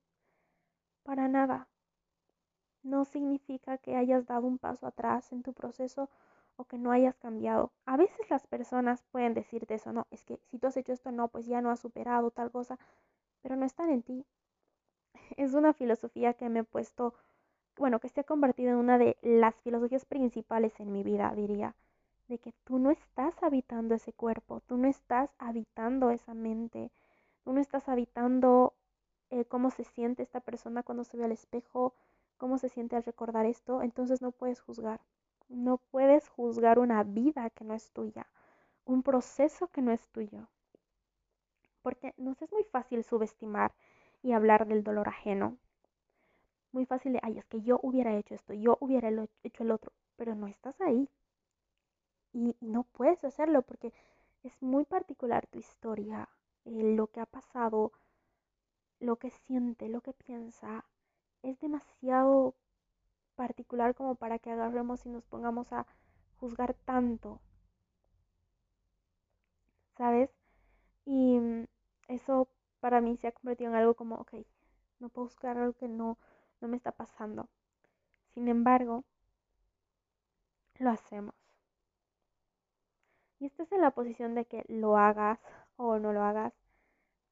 Para 1.03 1.27
nada. 1.27 1.67
No 2.83 3.05
significa 3.05 3.77
que 3.77 3.95
hayas 3.95 4.25
dado 4.25 4.45
un 4.45 4.57
paso 4.57 4.85
atrás 4.85 5.31
en 5.31 5.43
tu 5.43 5.53
proceso 5.53 6.09
o 6.57 6.65
que 6.65 6.77
no 6.77 6.91
hayas 6.91 7.15
cambiado. 7.17 7.71
A 7.85 7.95
veces 7.95 8.29
las 8.29 8.47
personas 8.47 9.01
pueden 9.11 9.33
decirte 9.33 9.75
eso, 9.75 9.93
no, 9.93 10.07
es 10.11 10.25
que 10.25 10.41
si 10.49 10.59
tú 10.59 10.67
has 10.67 10.75
hecho 10.75 10.91
esto, 10.91 11.09
no, 11.13 11.29
pues 11.29 11.45
ya 11.45 11.61
no 11.61 11.71
has 11.71 11.79
superado 11.79 12.31
tal 12.31 12.51
cosa, 12.51 12.77
pero 13.41 13.55
no 13.55 13.65
están 13.65 13.89
en 13.91 14.03
ti. 14.03 14.25
Es 15.37 15.53
una 15.53 15.73
filosofía 15.73 16.33
que 16.33 16.49
me 16.49 16.59
he 16.59 16.63
puesto 16.63 17.13
bueno, 17.79 17.99
que 17.99 18.09
se 18.09 18.19
ha 18.19 18.23
convertido 18.25 18.71
en 18.71 18.77
una 18.77 18.97
de 18.97 19.17
las 19.21 19.55
filosofías 19.61 20.05
principales 20.05 20.77
en 20.81 20.91
mi 20.91 21.01
vida, 21.01 21.33
diría, 21.33 21.75
de 22.27 22.37
que 22.37 22.53
tú 22.65 22.77
no 22.77 22.91
estás 22.91 23.41
habitando 23.41 23.95
ese 23.95 24.11
cuerpo, 24.11 24.61
tú 24.67 24.77
no 24.77 24.87
estás 24.87 25.29
habitando 25.39 26.11
esa 26.11 26.33
mente, 26.33 26.91
tú 27.43 27.53
no 27.53 27.61
estás 27.61 27.87
habitando 27.87 28.73
eh, 29.29 29.45
cómo 29.45 29.71
se 29.71 29.85
siente 29.85 30.23
esta 30.23 30.41
persona 30.41 30.83
cuando 30.83 31.05
se 31.05 31.15
ve 31.15 31.23
al 31.23 31.31
espejo, 31.31 31.93
cómo 32.37 32.57
se 32.57 32.67
siente 32.67 32.97
al 32.97 33.03
recordar 33.05 33.45
esto, 33.45 33.81
entonces 33.81 34.21
no 34.21 34.31
puedes 34.31 34.59
juzgar, 34.59 34.99
no 35.47 35.77
puedes 35.77 36.27
juzgar 36.27 36.79
una 36.79 37.03
vida 37.03 37.49
que 37.49 37.63
no 37.63 37.73
es 37.73 37.91
tuya, 37.91 38.27
un 38.83 39.03
proceso 39.03 39.67
que 39.67 39.81
no 39.81 39.93
es 39.93 40.05
tuyo, 40.09 40.49
porque 41.81 42.13
nos 42.17 42.41
es 42.41 42.51
muy 42.51 42.65
fácil 42.65 43.05
subestimar 43.05 43.73
y 44.21 44.33
hablar 44.33 44.67
del 44.67 44.83
dolor 44.83 45.07
ajeno, 45.07 45.57
muy 46.71 46.85
fácil 46.85 47.13
de, 47.13 47.19
ay, 47.23 47.37
es 47.37 47.45
que 47.45 47.61
yo 47.61 47.79
hubiera 47.81 48.15
hecho 48.15 48.35
esto, 48.35 48.53
yo 48.53 48.77
hubiera 48.79 49.09
hecho 49.43 49.63
el 49.63 49.71
otro, 49.71 49.91
pero 50.15 50.35
no 50.35 50.47
estás 50.47 50.79
ahí. 50.81 51.09
Y, 52.33 52.55
no 52.61 52.83
puedes 52.83 53.23
hacerlo 53.23 53.61
porque 53.63 53.93
es 54.43 54.61
muy 54.61 54.85
particular 54.85 55.47
tu 55.47 55.59
historia, 55.59 56.29
eh, 56.65 56.95
lo 56.95 57.07
que 57.07 57.19
ha 57.19 57.25
pasado, 57.25 57.91
lo 58.99 59.17
que 59.17 59.29
siente, 59.31 59.89
lo 59.89 60.01
que 60.01 60.13
piensa, 60.13 60.85
es 61.43 61.59
demasiado 61.59 62.55
particular 63.35 63.95
como 63.95 64.15
para 64.15 64.39
que 64.39 64.51
agarremos 64.51 65.05
y 65.05 65.09
nos 65.09 65.23
pongamos 65.25 65.71
a 65.73 65.87
juzgar 66.39 66.73
tanto. 66.85 67.41
¿Sabes? 69.97 70.29
Y 71.05 71.39
mm, 71.39 71.65
eso 72.07 72.47
para 72.79 73.01
mí 73.01 73.17
se 73.17 73.27
ha 73.27 73.31
convertido 73.31 73.71
en 73.71 73.77
algo 73.77 73.95
como, 73.95 74.15
ok, 74.15 74.33
no 74.99 75.09
puedo 75.09 75.27
juzgar 75.27 75.57
algo 75.57 75.73
que 75.73 75.87
no, 75.87 76.17
no 76.61 76.67
me 76.67 76.77
está 76.77 76.91
pasando. 76.91 77.47
sin 78.33 78.47
embargo, 78.47 79.03
lo 80.79 80.89
hacemos. 80.91 81.35
Y 83.39 83.45
estés 83.45 83.71
en 83.71 83.81
la 83.81 83.91
posición 83.91 84.35
de 84.35 84.45
que 84.45 84.65
lo 84.67 84.97
hagas 84.97 85.39
o 85.77 85.99
no 85.99 86.13
lo 86.13 86.23
hagas, 86.23 86.53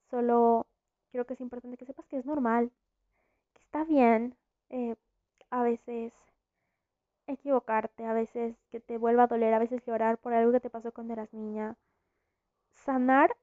solo 0.10 0.68
creo 1.12 1.26
que 1.26 1.34
es 1.34 1.42
importante 1.42 1.78
que 1.78 1.86
sepas 1.86 2.08
que 2.08 2.18
es 2.18 2.26
normal, 2.26 2.72
que 3.54 3.62
está 3.62 3.84
bien 3.84 4.36
eh, 4.70 4.96
a 5.50 5.64
veces 5.64 6.14
equivocarte, 7.28 8.06
a 8.06 8.14
veces 8.14 8.56
que 8.70 8.80
te 8.80 8.98
vuelva 8.98 9.24
a 9.24 9.28
doler, 9.28 9.54
a 9.54 9.60
veces 9.60 9.86
llorar 9.86 10.18
por 10.18 10.34
algo 10.34 10.52
que 10.52 10.60
te 10.62 10.70
pasó 10.70 10.92
cuando 10.92 11.14
eras 11.14 11.34
niña. 11.34 11.76
Sanar 12.72 13.36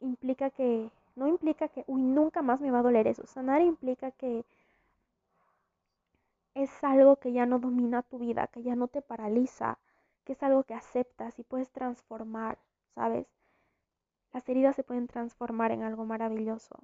implica 0.00 0.50
que, 0.50 0.90
no 1.16 1.28
implica 1.28 1.68
que, 1.68 1.84
uy, 1.86 2.02
nunca 2.02 2.42
más 2.42 2.60
me 2.60 2.70
va 2.70 2.80
a 2.80 2.82
doler 2.82 3.06
eso. 3.06 3.26
Sanar 3.26 3.62
implica 3.62 4.10
que 4.12 4.44
es 6.54 6.82
algo 6.82 7.16
que 7.16 7.32
ya 7.32 7.46
no 7.46 7.58
domina 7.58 8.02
tu 8.02 8.18
vida, 8.18 8.46
que 8.48 8.62
ya 8.62 8.74
no 8.76 8.88
te 8.88 9.02
paraliza, 9.02 9.78
que 10.24 10.32
es 10.32 10.42
algo 10.42 10.64
que 10.64 10.74
aceptas 10.74 11.38
y 11.38 11.44
puedes 11.44 11.70
transformar, 11.70 12.58
¿sabes? 12.94 13.26
Las 14.34 14.46
heridas 14.50 14.76
se 14.76 14.84
pueden 14.84 15.06
transformar 15.06 15.72
en 15.72 15.82
algo 15.82 16.04
maravilloso. 16.04 16.78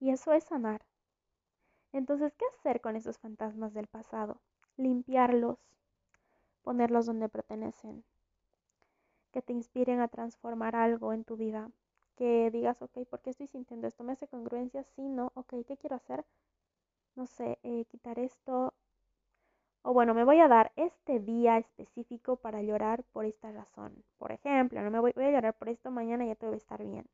Y 0.00 0.10
eso 0.10 0.32
es 0.32 0.42
sanar. 0.42 0.84
Entonces, 1.92 2.32
¿qué 2.34 2.46
hacer 2.46 2.80
con 2.80 2.96
esos 2.96 3.18
fantasmas 3.18 3.74
del 3.74 3.88
pasado? 3.88 4.40
Limpiarlos, 4.78 5.58
ponerlos 6.62 7.06
donde 7.06 7.28
pertenecen, 7.28 8.04
que 9.32 9.40
te 9.40 9.54
inspiren 9.54 10.00
a 10.00 10.08
transformar 10.08 10.76
algo 10.76 11.14
en 11.14 11.24
tu 11.24 11.38
vida, 11.38 11.70
que 12.14 12.50
digas, 12.50 12.82
ok, 12.82 13.06
¿por 13.08 13.20
qué 13.22 13.30
estoy 13.30 13.46
sintiendo 13.46 13.86
esto? 13.86 14.04
¿Me 14.04 14.12
hace 14.12 14.28
congruencia? 14.28 14.84
Sí, 14.84 15.08
no, 15.08 15.32
ok, 15.34 15.54
¿qué 15.66 15.78
quiero 15.78 15.96
hacer? 15.96 16.26
No 17.18 17.26
sé, 17.26 17.58
eh, 17.64 17.84
quitar 17.90 18.18
esto. 18.18 18.72
O 19.82 19.92
bueno, 19.92 20.14
me 20.14 20.24
voy 20.24 20.38
a 20.40 20.48
dar 20.48 20.72
este 20.76 21.20
día 21.20 21.58
específico 21.58 22.36
para 22.36 22.62
llorar 22.62 23.04
por 23.12 23.24
esta 23.24 23.50
razón. 23.52 24.04
Por 24.18 24.32
ejemplo, 24.32 24.80
no 24.82 24.90
me 24.90 25.00
voy, 25.00 25.12
voy 25.14 25.24
a 25.24 25.30
llorar 25.32 25.54
por 25.54 25.68
esto, 25.68 25.90
mañana 25.90 26.24
ya 26.24 26.36
todo 26.36 26.50
va 26.50 26.54
a 26.54 26.64
estar 26.64 26.82
bien 26.82 27.06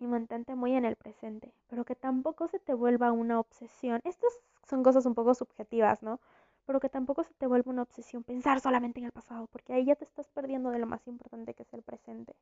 y 0.00 0.06
mantente 0.06 0.54
muy 0.54 0.74
en 0.74 0.84
el 0.84 0.96
presente, 0.96 1.52
pero 1.68 1.84
que 1.84 1.94
tampoco 1.94 2.48
se 2.48 2.58
te 2.58 2.74
vuelva 2.74 3.12
una 3.12 3.38
obsesión. 3.38 4.00
Estas 4.04 4.32
son 4.68 4.82
cosas 4.82 5.04
un 5.06 5.14
poco 5.14 5.34
subjetivas, 5.34 6.02
¿no? 6.02 6.20
Pero 6.66 6.80
que 6.80 6.88
tampoco 6.88 7.22
se 7.22 7.34
te 7.34 7.46
vuelva 7.46 7.70
una 7.70 7.82
obsesión 7.82 8.24
pensar 8.24 8.60
solamente 8.60 9.00
en 9.00 9.06
el 9.06 9.12
pasado, 9.12 9.46
porque 9.48 9.74
ahí 9.74 9.84
ya 9.84 9.96
te 9.96 10.04
estás 10.04 10.28
perdiendo 10.30 10.70
de 10.70 10.78
lo 10.78 10.86
más 10.86 11.06
importante 11.06 11.54
que 11.54 11.64
es 11.64 11.74
el 11.74 11.82
presente. 11.82 12.34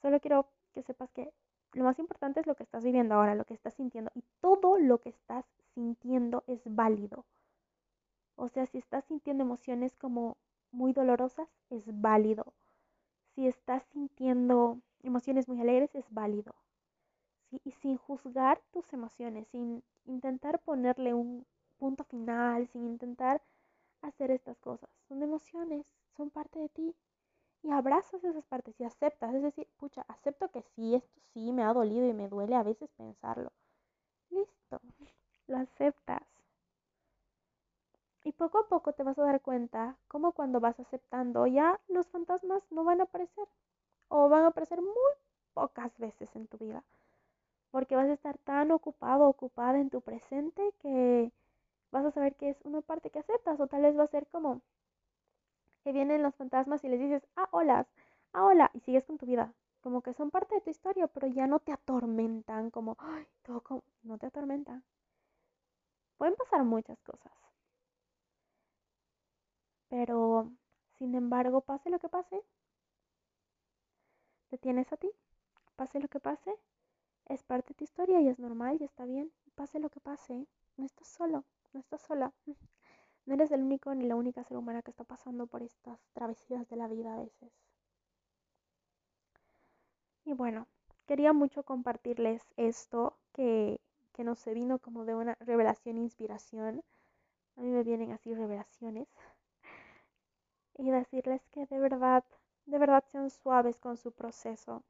Solo 0.00 0.18
quiero 0.20 0.46
que 0.72 0.82
sepas 0.82 1.10
que 1.10 1.32
lo 1.72 1.84
más 1.84 1.98
importante 1.98 2.40
es 2.40 2.46
lo 2.46 2.54
que 2.56 2.62
estás 2.62 2.84
viviendo 2.84 3.14
ahora, 3.14 3.34
lo 3.34 3.44
que 3.44 3.54
estás 3.54 3.74
sintiendo, 3.74 4.10
y 4.14 4.24
todo 4.40 4.78
lo 4.78 4.98
que 4.98 5.10
estás 5.10 5.44
sintiendo 5.74 6.42
es 6.46 6.62
válido. 6.64 7.24
O 8.36 8.48
sea, 8.48 8.66
si 8.66 8.78
estás 8.78 9.04
sintiendo 9.04 9.44
emociones 9.44 9.94
como 9.96 10.36
muy 10.72 10.92
dolorosas, 10.92 11.48
es 11.68 11.84
válido. 12.00 12.54
Si 13.34 13.46
estás 13.46 13.84
sintiendo 13.92 14.78
emociones 15.02 15.48
muy 15.48 15.60
alegres 15.60 15.94
es 15.94 16.06
válido. 16.10 16.54
Y 17.50 17.72
sin 17.72 17.96
juzgar 17.96 18.60
tus 18.70 18.92
emociones, 18.92 19.48
sin 19.48 19.82
intentar 20.06 20.60
ponerle 20.60 21.14
un 21.14 21.46
punto 21.78 22.04
final, 22.04 22.68
sin 22.68 22.86
intentar 22.86 23.42
hacer 24.02 24.30
estas 24.30 24.58
cosas. 24.58 24.88
Son 25.08 25.22
emociones, 25.22 25.86
son 26.16 26.30
parte 26.30 26.58
de 26.58 26.68
ti. 26.68 26.94
Y 27.62 27.70
abrazas 27.70 28.24
esas 28.24 28.44
partes 28.46 28.78
y 28.80 28.84
aceptas. 28.84 29.34
Es 29.34 29.42
decir, 29.42 29.68
pucha, 29.78 30.04
acepto 30.08 30.48
que 30.50 30.62
sí, 30.74 30.94
esto 30.94 31.20
sí 31.32 31.52
me 31.52 31.62
ha 31.62 31.72
dolido 31.72 32.06
y 32.06 32.12
me 32.12 32.28
duele 32.28 32.56
a 32.56 32.62
veces 32.62 32.90
pensarlo. 32.96 33.52
Listo, 34.30 34.80
lo 35.46 35.58
aceptas. 35.58 36.22
Y 38.24 38.32
poco 38.32 38.58
a 38.58 38.68
poco 38.68 38.92
te 38.92 39.02
vas 39.02 39.18
a 39.18 39.24
dar 39.24 39.40
cuenta 39.40 39.96
cómo 40.08 40.32
cuando 40.32 40.60
vas 40.60 40.78
aceptando 40.78 41.46
ya 41.46 41.80
los 41.88 42.06
fantasmas 42.08 42.62
no 42.70 42.84
van 42.84 43.00
a 43.00 43.04
aparecer 43.04 43.48
o 44.08 44.28
van 44.28 44.44
a 44.44 44.48
aparecer 44.48 44.80
muy 44.80 45.12
pocas 45.54 45.96
veces 45.98 46.34
en 46.36 46.46
tu 46.46 46.58
vida. 46.58 46.84
Porque 47.70 47.96
vas 47.96 48.08
a 48.08 48.14
estar 48.14 48.38
tan 48.38 48.70
ocupado, 48.72 49.28
ocupada 49.28 49.78
en 49.80 49.90
tu 49.90 50.00
presente 50.00 50.74
que 50.80 51.32
vas 51.92 52.04
a 52.04 52.10
saber 52.10 52.34
que 52.36 52.50
es 52.50 52.58
una 52.64 52.82
parte 52.82 53.10
que 53.10 53.20
aceptas 53.20 53.58
o 53.60 53.66
tal 53.66 53.82
vez 53.82 53.98
va 53.98 54.04
a 54.04 54.08
ser 54.08 54.26
como 54.28 54.60
que 55.82 55.92
vienen 55.92 56.22
los 56.22 56.34
fantasmas 56.36 56.84
y 56.84 56.88
les 56.88 57.00
dices, 57.00 57.26
ah, 57.36 57.48
hola, 57.52 57.86
ah, 58.32 58.44
hola, 58.44 58.70
y 58.74 58.80
sigues 58.80 59.04
con 59.04 59.18
tu 59.18 59.26
vida. 59.26 59.52
Como 59.82 60.02
que 60.02 60.12
son 60.14 60.30
parte 60.30 60.54
de 60.56 60.60
tu 60.60 60.70
historia, 60.70 61.06
pero 61.08 61.26
ya 61.28 61.46
no 61.46 61.58
te 61.60 61.72
atormentan, 61.72 62.70
como, 62.70 62.96
ay, 62.98 63.26
todo 63.42 63.62
como, 63.62 63.82
no 64.02 64.18
te 64.18 64.26
atormentan. 64.26 64.84
Pueden 66.18 66.36
pasar 66.36 66.62
muchas 66.64 67.02
cosas. 67.02 67.32
Pero, 69.90 70.50
sin 70.98 71.14
embargo, 71.14 71.60
pase 71.60 71.90
lo 71.90 71.98
que 71.98 72.08
pase, 72.08 72.42
te 74.50 74.58
tienes 74.58 74.92
a 74.92 74.96
ti. 74.96 75.10
Pase 75.76 76.00
lo 76.00 76.08
que 76.08 76.20
pase, 76.20 76.54
es 77.26 77.42
parte 77.44 77.68
de 77.70 77.74
tu 77.74 77.84
historia 77.84 78.20
y 78.20 78.28
es 78.28 78.38
normal 78.38 78.78
y 78.80 78.84
está 78.84 79.04
bien. 79.06 79.32
Pase 79.54 79.80
lo 79.80 79.88
que 79.90 80.00
pase, 80.00 80.46
no 80.76 80.84
estás 80.84 81.08
solo, 81.08 81.44
no 81.72 81.80
estás 81.80 82.02
sola. 82.02 82.32
No 83.26 83.34
eres 83.34 83.50
el 83.52 83.62
ni 83.94 84.06
la 84.06 84.16
única 84.16 84.44
ser 84.44 84.56
humana 84.56 84.82
que 84.82 84.90
está 84.90 85.04
pasando 85.04 85.46
por 85.46 85.62
estas 85.62 85.98
travesías 86.12 86.68
de 86.68 86.76
la 86.76 86.88
vida 86.88 87.14
a 87.14 87.18
veces. 87.18 87.52
Y 90.24 90.32
bueno, 90.32 90.66
quería 91.06 91.32
mucho 91.32 91.62
compartirles 91.62 92.42
esto 92.56 93.16
que, 93.32 93.80
que 94.12 94.24
no 94.24 94.34
se 94.34 94.54
vino 94.54 94.78
como 94.78 95.04
de 95.04 95.14
una 95.14 95.36
revelación 95.40 95.96
e 95.96 96.00
inspiración. 96.00 96.82
A 97.56 97.62
mí 97.62 97.70
me 97.70 97.82
vienen 97.82 98.12
así 98.12 98.34
revelaciones. 98.34 99.08
Y 100.78 100.90
decirles 100.90 101.42
que 101.50 101.66
de 101.66 101.78
verdad 101.78 102.24
de 102.70 102.78
verdad 102.78 103.04
sean 103.10 103.30
suaves 103.30 103.80
con 103.80 103.96
su 103.96 104.12
proceso. 104.12 104.84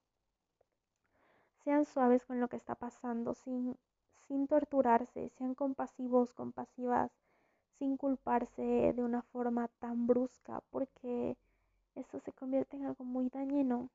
Sean 1.64 1.84
suaves 1.86 2.24
con 2.26 2.38
lo 2.40 2.48
que 2.48 2.56
está 2.56 2.74
pasando 2.74 3.34
sin, 3.34 3.76
sin 4.26 4.46
torturarse, 4.46 5.30
sean 5.30 5.54
compasivos, 5.54 6.34
compasivas, 6.34 7.10
sin 7.80 7.96
culparse 7.96 8.92
de 8.92 9.02
una 9.02 9.22
forma 9.22 9.68
tan 9.78 10.06
brusca, 10.06 10.62
porque 10.68 11.38
eso 11.94 12.20
se 12.20 12.30
convierte 12.30 12.76
en 12.76 12.84
algo 12.84 13.04
muy 13.04 13.30
dañino. 13.30 13.88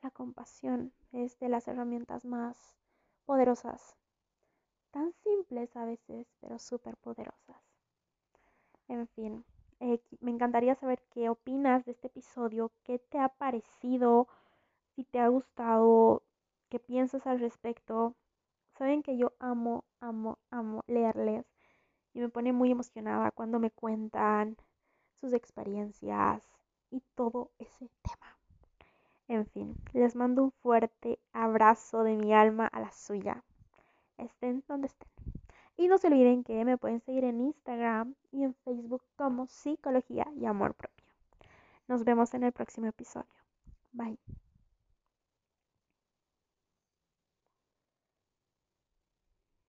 La 0.00 0.10
compasión 0.10 0.90
es 1.12 1.38
de 1.40 1.50
las 1.50 1.68
herramientas 1.68 2.24
más 2.24 2.56
poderosas, 3.26 3.96
tan 4.92 5.12
simples 5.22 5.76
a 5.76 5.84
veces, 5.84 6.26
pero 6.40 6.58
súper 6.58 6.96
poderosas. 6.96 7.62
En 8.88 9.06
fin, 9.08 9.44
eh, 9.80 10.00
me 10.20 10.30
encantaría 10.30 10.74
saber 10.74 11.02
qué 11.10 11.28
opinas 11.28 11.84
de 11.84 11.92
este 11.92 12.06
episodio, 12.06 12.72
qué 12.82 12.98
te 12.98 13.18
ha 13.18 13.28
parecido, 13.28 14.26
si 14.96 15.04
te 15.04 15.20
ha 15.20 15.28
gustado, 15.28 16.22
qué 16.70 16.78
piensas 16.78 17.26
al 17.26 17.40
respecto. 17.40 18.14
Saben 18.78 19.02
que 19.02 19.18
yo 19.18 19.34
amo, 19.38 19.84
amo, 20.00 20.38
amo 20.50 20.82
leerles 20.86 21.49
y 22.12 22.20
me 22.20 22.28
pone 22.28 22.52
muy 22.52 22.70
emocionada 22.70 23.30
cuando 23.30 23.58
me 23.58 23.70
cuentan 23.70 24.56
sus 25.20 25.32
experiencias 25.32 26.42
y 26.90 27.02
todo 27.14 27.50
ese 27.58 27.88
tema. 28.02 28.36
En 29.28 29.46
fin, 29.46 29.76
les 29.92 30.16
mando 30.16 30.42
un 30.42 30.50
fuerte 30.50 31.20
abrazo 31.32 32.02
de 32.02 32.16
mi 32.16 32.34
alma 32.34 32.66
a 32.66 32.80
la 32.80 32.90
suya. 32.90 33.44
Estén 34.18 34.64
donde 34.66 34.88
estén. 34.88 35.08
Y 35.76 35.88
no 35.88 35.98
se 35.98 36.08
olviden 36.08 36.42
que 36.42 36.64
me 36.64 36.76
pueden 36.76 37.00
seguir 37.00 37.24
en 37.24 37.40
Instagram 37.40 38.14
y 38.32 38.42
en 38.42 38.54
Facebook 38.64 39.02
como 39.16 39.46
Psicología 39.46 40.26
y 40.36 40.46
Amor 40.46 40.74
Propio. 40.74 41.06
Nos 41.86 42.04
vemos 42.04 42.34
en 42.34 42.44
el 42.44 42.52
próximo 42.52 42.86
episodio. 42.86 43.30
Bye. 43.92 44.18